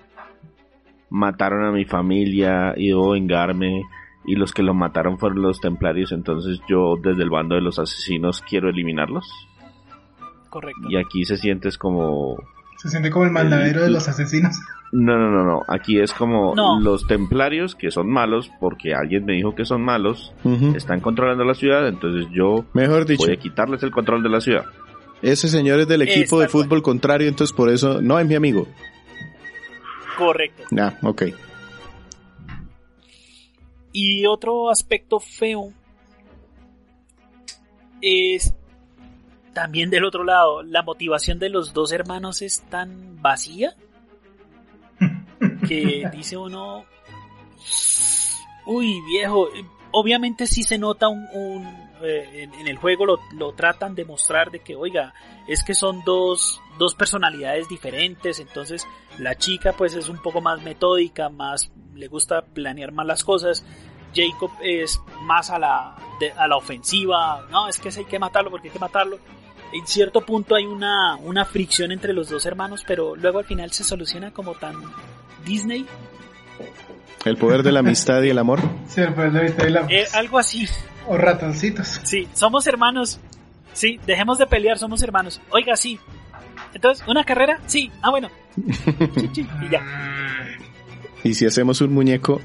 [1.11, 3.83] Mataron a mi familia y debo vengarme
[4.25, 7.79] y los que lo mataron fueron los templarios, entonces yo desde el bando de los
[7.79, 9.27] asesinos quiero eliminarlos.
[10.49, 10.89] Correcto.
[10.89, 12.37] Y aquí se siente como...
[12.77, 14.59] Se siente como el mandadero de los asesinos.
[14.93, 15.63] No, no, no, no.
[15.69, 20.33] Aquí es como los templarios que son malos porque alguien me dijo que son malos,
[20.75, 23.25] están controlando la ciudad, entonces yo Mejor dicho.
[23.27, 24.65] voy a quitarles el control de la ciudad.
[25.23, 28.67] Ese señor es del equipo de fútbol contrario, entonces por eso no es mi amigo.
[30.21, 30.65] Correcto.
[30.79, 31.23] Ah, ok.
[33.93, 35.73] Y otro aspecto feo
[38.03, 38.55] es
[39.53, 43.75] también del otro lado, la motivación de los dos hermanos es tan vacía
[45.67, 46.85] que dice uno,
[48.67, 49.49] uy viejo,
[49.91, 51.67] obviamente sí se nota un,
[52.03, 55.15] eh, en, el juego lo, lo, tratan de mostrar de que, oiga,
[55.49, 58.87] es que son dos, dos personalidades diferentes, entonces
[59.21, 63.65] la chica pues es un poco más metódica, más le gusta planear más las cosas,
[64.15, 65.97] Jacob es más a la,
[66.37, 69.19] a la ofensiva, no, es que hay que matarlo porque hay que matarlo.
[69.73, 73.71] En cierto punto hay una, una fricción entre los dos hermanos, pero luego al final
[73.71, 74.75] se soluciona como tan
[75.45, 75.87] Disney.
[77.25, 78.61] El poder de la amistad y el amor.
[78.89, 79.93] Sí, el poder de la amistad y el amor.
[79.93, 80.67] Eh, algo así.
[81.07, 82.01] O ratoncitos.
[82.03, 83.21] Sí, somos hermanos.
[83.73, 85.41] Sí, dejemos de pelear, somos hermanos.
[85.51, 86.01] Oiga, sí.
[86.75, 87.61] Entonces, ¿una carrera?
[87.67, 87.91] Sí.
[88.03, 88.31] Ah, bueno.
[88.57, 89.85] y ya.
[91.23, 92.41] Y si hacemos un muñeco,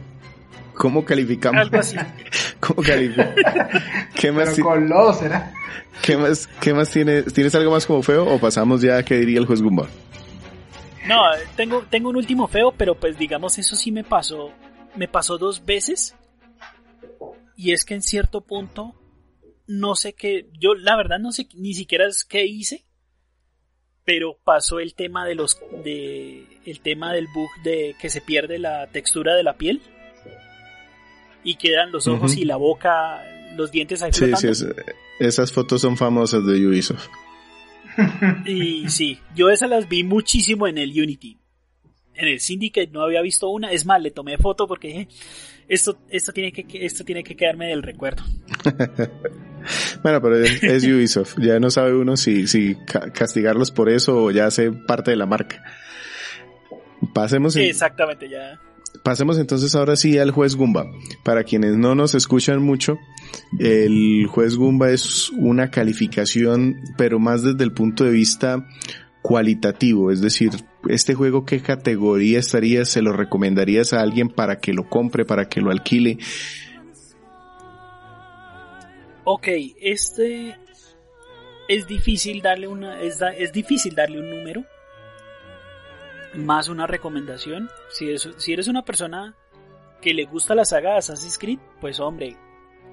[0.74, 1.62] ¿cómo calificamos?
[1.62, 1.98] Algo así.
[2.60, 3.36] ¿Cómo calificamos?
[4.16, 4.50] ¿Qué más?
[4.50, 5.54] Pero con lodo será.
[6.02, 7.34] ¿Qué más, qué más tienes?
[7.34, 9.88] ¿Tienes algo más como feo o pasamos ya a qué diría el juez Gumba?
[11.08, 11.22] No,
[11.56, 14.52] tengo, tengo un último feo, pero pues digamos eso sí me pasó.
[14.96, 16.16] Me pasó dos veces.
[17.56, 18.96] Y es que en cierto punto,
[19.68, 22.86] no sé qué, yo la verdad no sé ni siquiera es qué hice,
[24.06, 28.60] pero pasó el tema de los, de, el tema del bug de que se pierde
[28.60, 29.82] la textura de la piel
[31.44, 33.24] y quedan los ojos y la boca,
[33.56, 34.66] los dientes ahí Sí, sí,
[35.20, 37.08] esas fotos son famosas de Ubisoft.
[38.46, 41.38] Y sí, yo esas las vi muchísimo en el Unity.
[42.14, 43.72] En el Syndicate no había visto una.
[43.72, 45.08] Es más, le tomé foto porque dije,
[45.68, 48.24] esto, esto, tiene, que, esto tiene que quedarme del recuerdo.
[50.04, 51.38] bueno, pero es, Ubisoft.
[51.40, 52.76] Ya no sabe uno si, si
[53.14, 55.64] castigarlos por eso o ya hace parte de la marca.
[57.14, 57.56] Pasemos.
[57.56, 58.60] Exactamente, ya.
[59.04, 60.86] Pasemos entonces ahora sí al juez Gumba.
[61.24, 62.98] Para quienes no nos escuchan mucho,
[63.60, 68.66] el juez Gumba es una calificación, pero más desde el punto de vista
[69.22, 70.52] cualitativo, es decir,
[70.88, 75.50] este juego qué categoría estaría, se lo recomendarías a alguien para que lo compre, para
[75.50, 76.20] que lo alquile.
[79.28, 79.48] Ok,
[79.82, 80.56] este
[81.68, 84.64] es difícil darle una, es, es difícil darle un número,
[86.36, 87.70] más una recomendación.
[87.90, 89.36] Si, si eres una persona
[90.00, 92.38] que le gusta la saga de Assassin's Creed, pues hombre,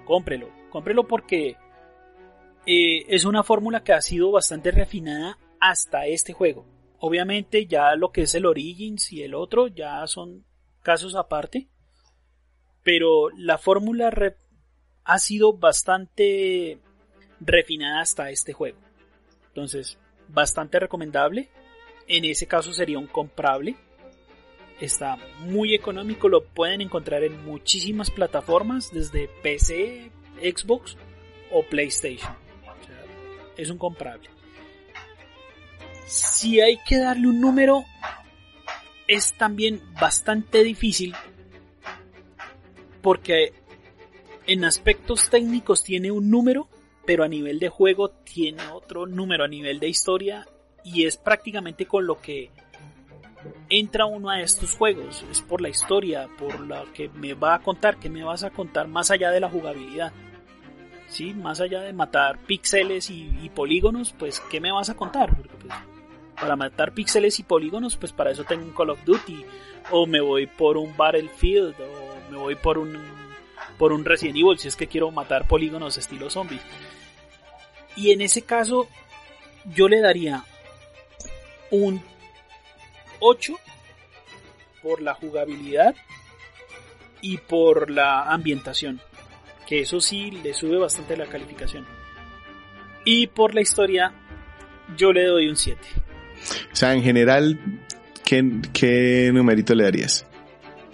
[0.07, 0.49] cómprelo.
[0.71, 1.59] Cómprelo porque
[2.65, 6.65] eh, es una fórmula que ha sido bastante refinada hasta este juego.
[6.99, 10.47] Obviamente ya lo que es el Origins y el otro ya son
[10.83, 11.69] casos aparte.
[12.83, 14.11] Pero la fórmula
[15.05, 16.79] ha sido bastante
[17.41, 18.79] refinada hasta este juego.
[19.49, 19.99] Entonces,
[20.29, 21.51] bastante recomendable.
[22.07, 23.77] En ese caso sería un comprable.
[24.81, 30.97] Está muy económico, lo pueden encontrar en muchísimas plataformas, desde PC, Xbox
[31.51, 32.35] o PlayStation.
[33.57, 34.29] es un comprable.
[36.07, 37.85] Si hay que darle un número,
[39.07, 41.15] es también bastante difícil
[43.03, 43.53] porque
[44.47, 46.69] en aspectos técnicos tiene un número,
[47.07, 50.47] pero a nivel de juego tiene otro número, a nivel de historia
[50.85, 52.51] y es prácticamente con lo que
[53.69, 57.59] entra uno a estos juegos, es por la historia, por lo que me va a
[57.61, 60.13] contar, que me vas a contar más allá de la jugabilidad.
[61.09, 61.35] ¿Sí?
[61.35, 65.37] Más allá de matar píxeles y, polígonos, pues ¿qué me vas a contar?
[65.37, 65.75] Porque, pues,
[66.41, 69.45] para matar píxeles y polígonos, pues para eso tengo un Call of Duty,
[69.91, 72.97] o me voy por un Battlefield, o me voy por un
[73.83, 76.61] por un Resident Evil si es que quiero matar polígonos estilo zombies.
[77.97, 78.87] Y en ese caso
[79.75, 80.45] yo le daría
[81.73, 82.01] un
[83.19, 83.55] 8
[84.85, 85.97] por la jugabilidad
[87.23, 89.01] y por la ambientación.
[89.67, 91.85] Que eso sí le sube bastante la calificación.
[93.05, 94.13] Y por la historia,
[94.97, 95.81] yo le doy un 7.
[96.73, 97.59] O sea, en general,
[98.25, 100.25] ¿qué, qué numerito le darías?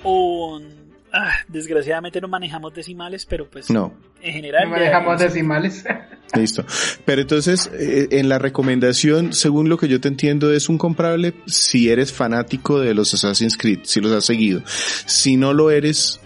[0.05, 0.78] Un...
[1.21, 3.93] ah, desgraciadamente no manejamos decimales, pero pues No.
[4.23, 4.65] en general...
[4.65, 5.85] No manejamos le- decimales.
[6.35, 6.65] Listo.
[7.05, 11.35] Pero entonces, eh, en la recomendación, según lo que yo te entiendo, es un comprable
[11.47, 14.63] si eres fanático de los Assassin's Creed, si los has seguido.
[14.67, 16.21] Si no lo eres,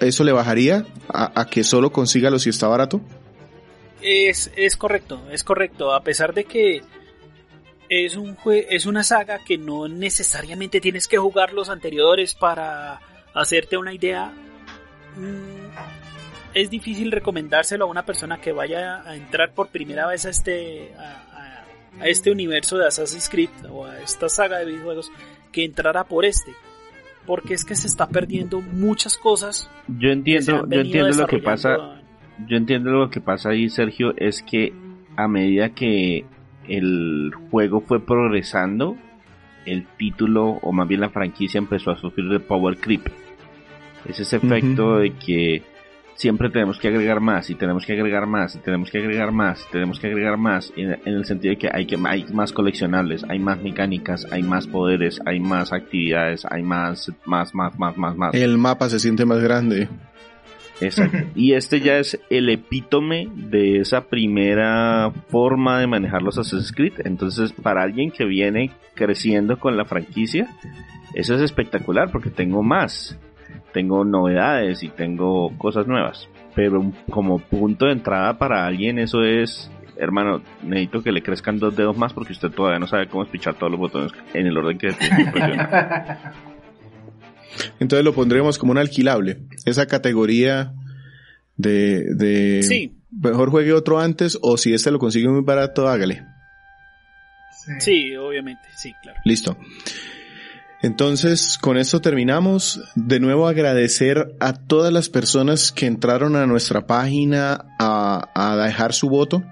[0.00, 3.00] ¿eso le bajaría a, a que solo consígalo si está barato?
[4.02, 5.94] Es, es correcto, es correcto.
[5.94, 6.82] A pesar de que
[7.88, 13.00] es un jue- es una saga que no necesariamente tienes que jugar los anteriores para
[13.34, 14.32] hacerte una idea.
[15.16, 20.30] mm, Es difícil recomendárselo a una persona que vaya a entrar por primera vez a
[20.30, 25.10] este a, a- a este universo de Assassin's Creed o a esta saga de videojuegos
[25.50, 26.52] que entrara por este.
[27.26, 29.70] Porque es que se está perdiendo muchas cosas.
[29.86, 31.76] Yo entiendo, yo entiendo lo que pasa,
[32.48, 34.72] yo entiendo lo que pasa ahí, Sergio, es que
[35.16, 36.24] a medida que
[36.68, 38.96] el juego fue progresando,
[39.66, 43.08] el título, o más bien la franquicia, empezó a sufrir de power creep.
[44.08, 45.62] Es ese efecto de que
[46.14, 49.66] siempre tenemos que agregar más, y tenemos que agregar más, y tenemos que agregar más,
[49.66, 52.52] y tenemos que agregar más, en, en el sentido de que hay, que hay más
[52.52, 57.96] coleccionables, hay más mecánicas, hay más poderes, hay más actividades, hay más, más, más, más,
[57.96, 58.34] más, más.
[58.34, 59.88] El mapa se siente más grande.
[60.82, 61.18] Exacto.
[61.34, 66.94] Y este ya es el epítome de esa primera forma de manejar los Assassin's Creed.
[67.04, 70.48] Entonces, para alguien que viene creciendo con la franquicia,
[71.14, 73.18] eso es espectacular porque tengo más.
[73.72, 76.28] Tengo novedades y tengo cosas nuevas.
[76.54, 81.74] Pero como punto de entrada para alguien eso es, hermano, necesito que le crezcan dos
[81.74, 84.76] dedos más porque usted todavía no sabe cómo espichar todos los botones en el orden
[84.76, 86.42] que tiene que.
[87.80, 89.42] Entonces lo pondremos como un alquilable.
[89.64, 90.72] Esa categoría
[91.56, 92.96] de, de Sí.
[93.10, 96.24] mejor juegue otro antes o si este lo consigue muy barato, hágale.
[97.78, 99.20] Sí, obviamente, sí, claro.
[99.24, 99.56] Listo.
[100.82, 102.80] Entonces, con esto terminamos.
[102.96, 108.92] De nuevo agradecer a todas las personas que entraron a nuestra página a, a dejar
[108.92, 109.44] su voto.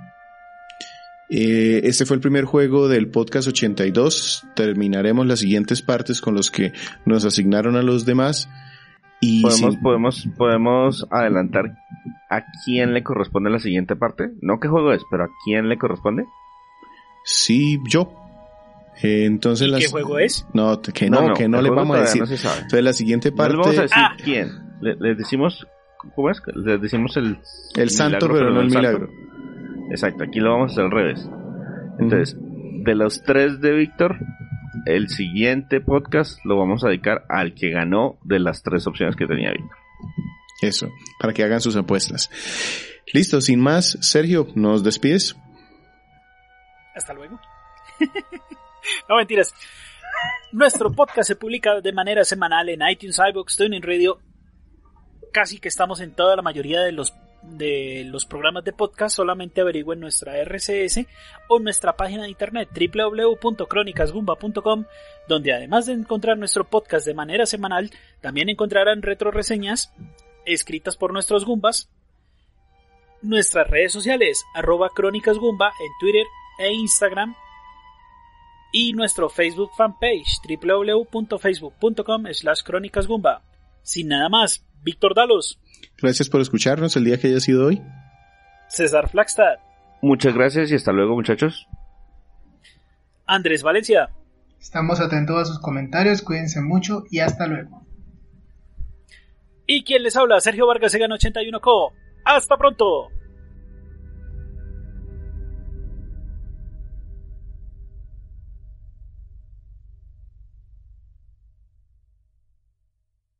[1.30, 4.44] Eh, este fue el primer juego del podcast 82.
[4.56, 6.72] Terminaremos las siguientes partes con los que
[7.04, 8.48] nos asignaron a los demás.
[9.20, 11.76] Y podemos, sin- podemos, podemos adelantar
[12.30, 14.30] a quién le corresponde la siguiente parte.
[14.40, 16.24] No qué juego es, pero a quién le corresponde.
[17.24, 18.12] sí, yo.
[19.02, 20.46] Eh, entonces ¿Y las- qué juego es?
[20.52, 22.20] No, que no, que no el le vamos a decir.
[22.22, 22.56] No se sabe.
[22.62, 24.16] Entonces la siguiente No parte, le vamos a decir Ah.
[24.22, 24.50] quién.
[24.80, 25.66] Le- les decimos,
[26.14, 26.42] ¿cómo es?
[26.54, 27.38] Les decimos el,
[27.76, 29.08] el santo, milagro, pero no el santo.
[29.90, 31.28] Exacto, aquí lo vamos a hacer al revés.
[31.98, 34.18] Entonces, de los tres de Víctor,
[34.86, 39.26] el siguiente podcast lo vamos a dedicar al que ganó de las tres opciones que
[39.26, 39.76] tenía Víctor.
[40.62, 40.88] Eso,
[41.18, 42.30] para que hagan sus apuestas.
[43.12, 45.36] Listo, sin más, Sergio, ¿nos despides?
[46.94, 47.40] Hasta luego.
[49.08, 49.52] no mentiras.
[50.52, 54.20] Nuestro podcast se publica de manera semanal en iTunes, iBooks, TuneIn Radio.
[55.32, 59.16] Casi que estamos en toda la mayoría de los de los programas de podcast.
[59.16, 61.06] Solamente averigüen nuestra RCS
[61.48, 64.84] o nuestra página de internet www.cronicasgumba.com,
[65.28, 69.92] donde además de encontrar nuestro podcast de manera semanal, también encontrarán retro reseñas
[70.44, 71.88] escritas por nuestros Gumbas.
[73.22, 76.26] Nuestras redes sociales, arroba crónicasgumba en Twitter
[76.58, 77.34] e Instagram
[78.72, 83.42] y nuestro Facebook fanpage www.facebook.com slash crónicasgumba.
[83.82, 85.58] Sin nada más, Víctor Dalos,
[86.00, 87.82] Gracias por escucharnos el día que haya sido hoy.
[88.68, 89.58] César Flagstad,
[90.02, 91.66] Muchas gracias y hasta luego muchachos.
[93.26, 94.08] Andrés Valencia
[94.58, 97.86] Estamos atentos a sus comentarios, cuídense mucho y hasta luego.
[99.66, 101.92] y quien les habla, Sergio Vargas Egan 81 Co.
[102.24, 103.08] ¡Hasta pronto!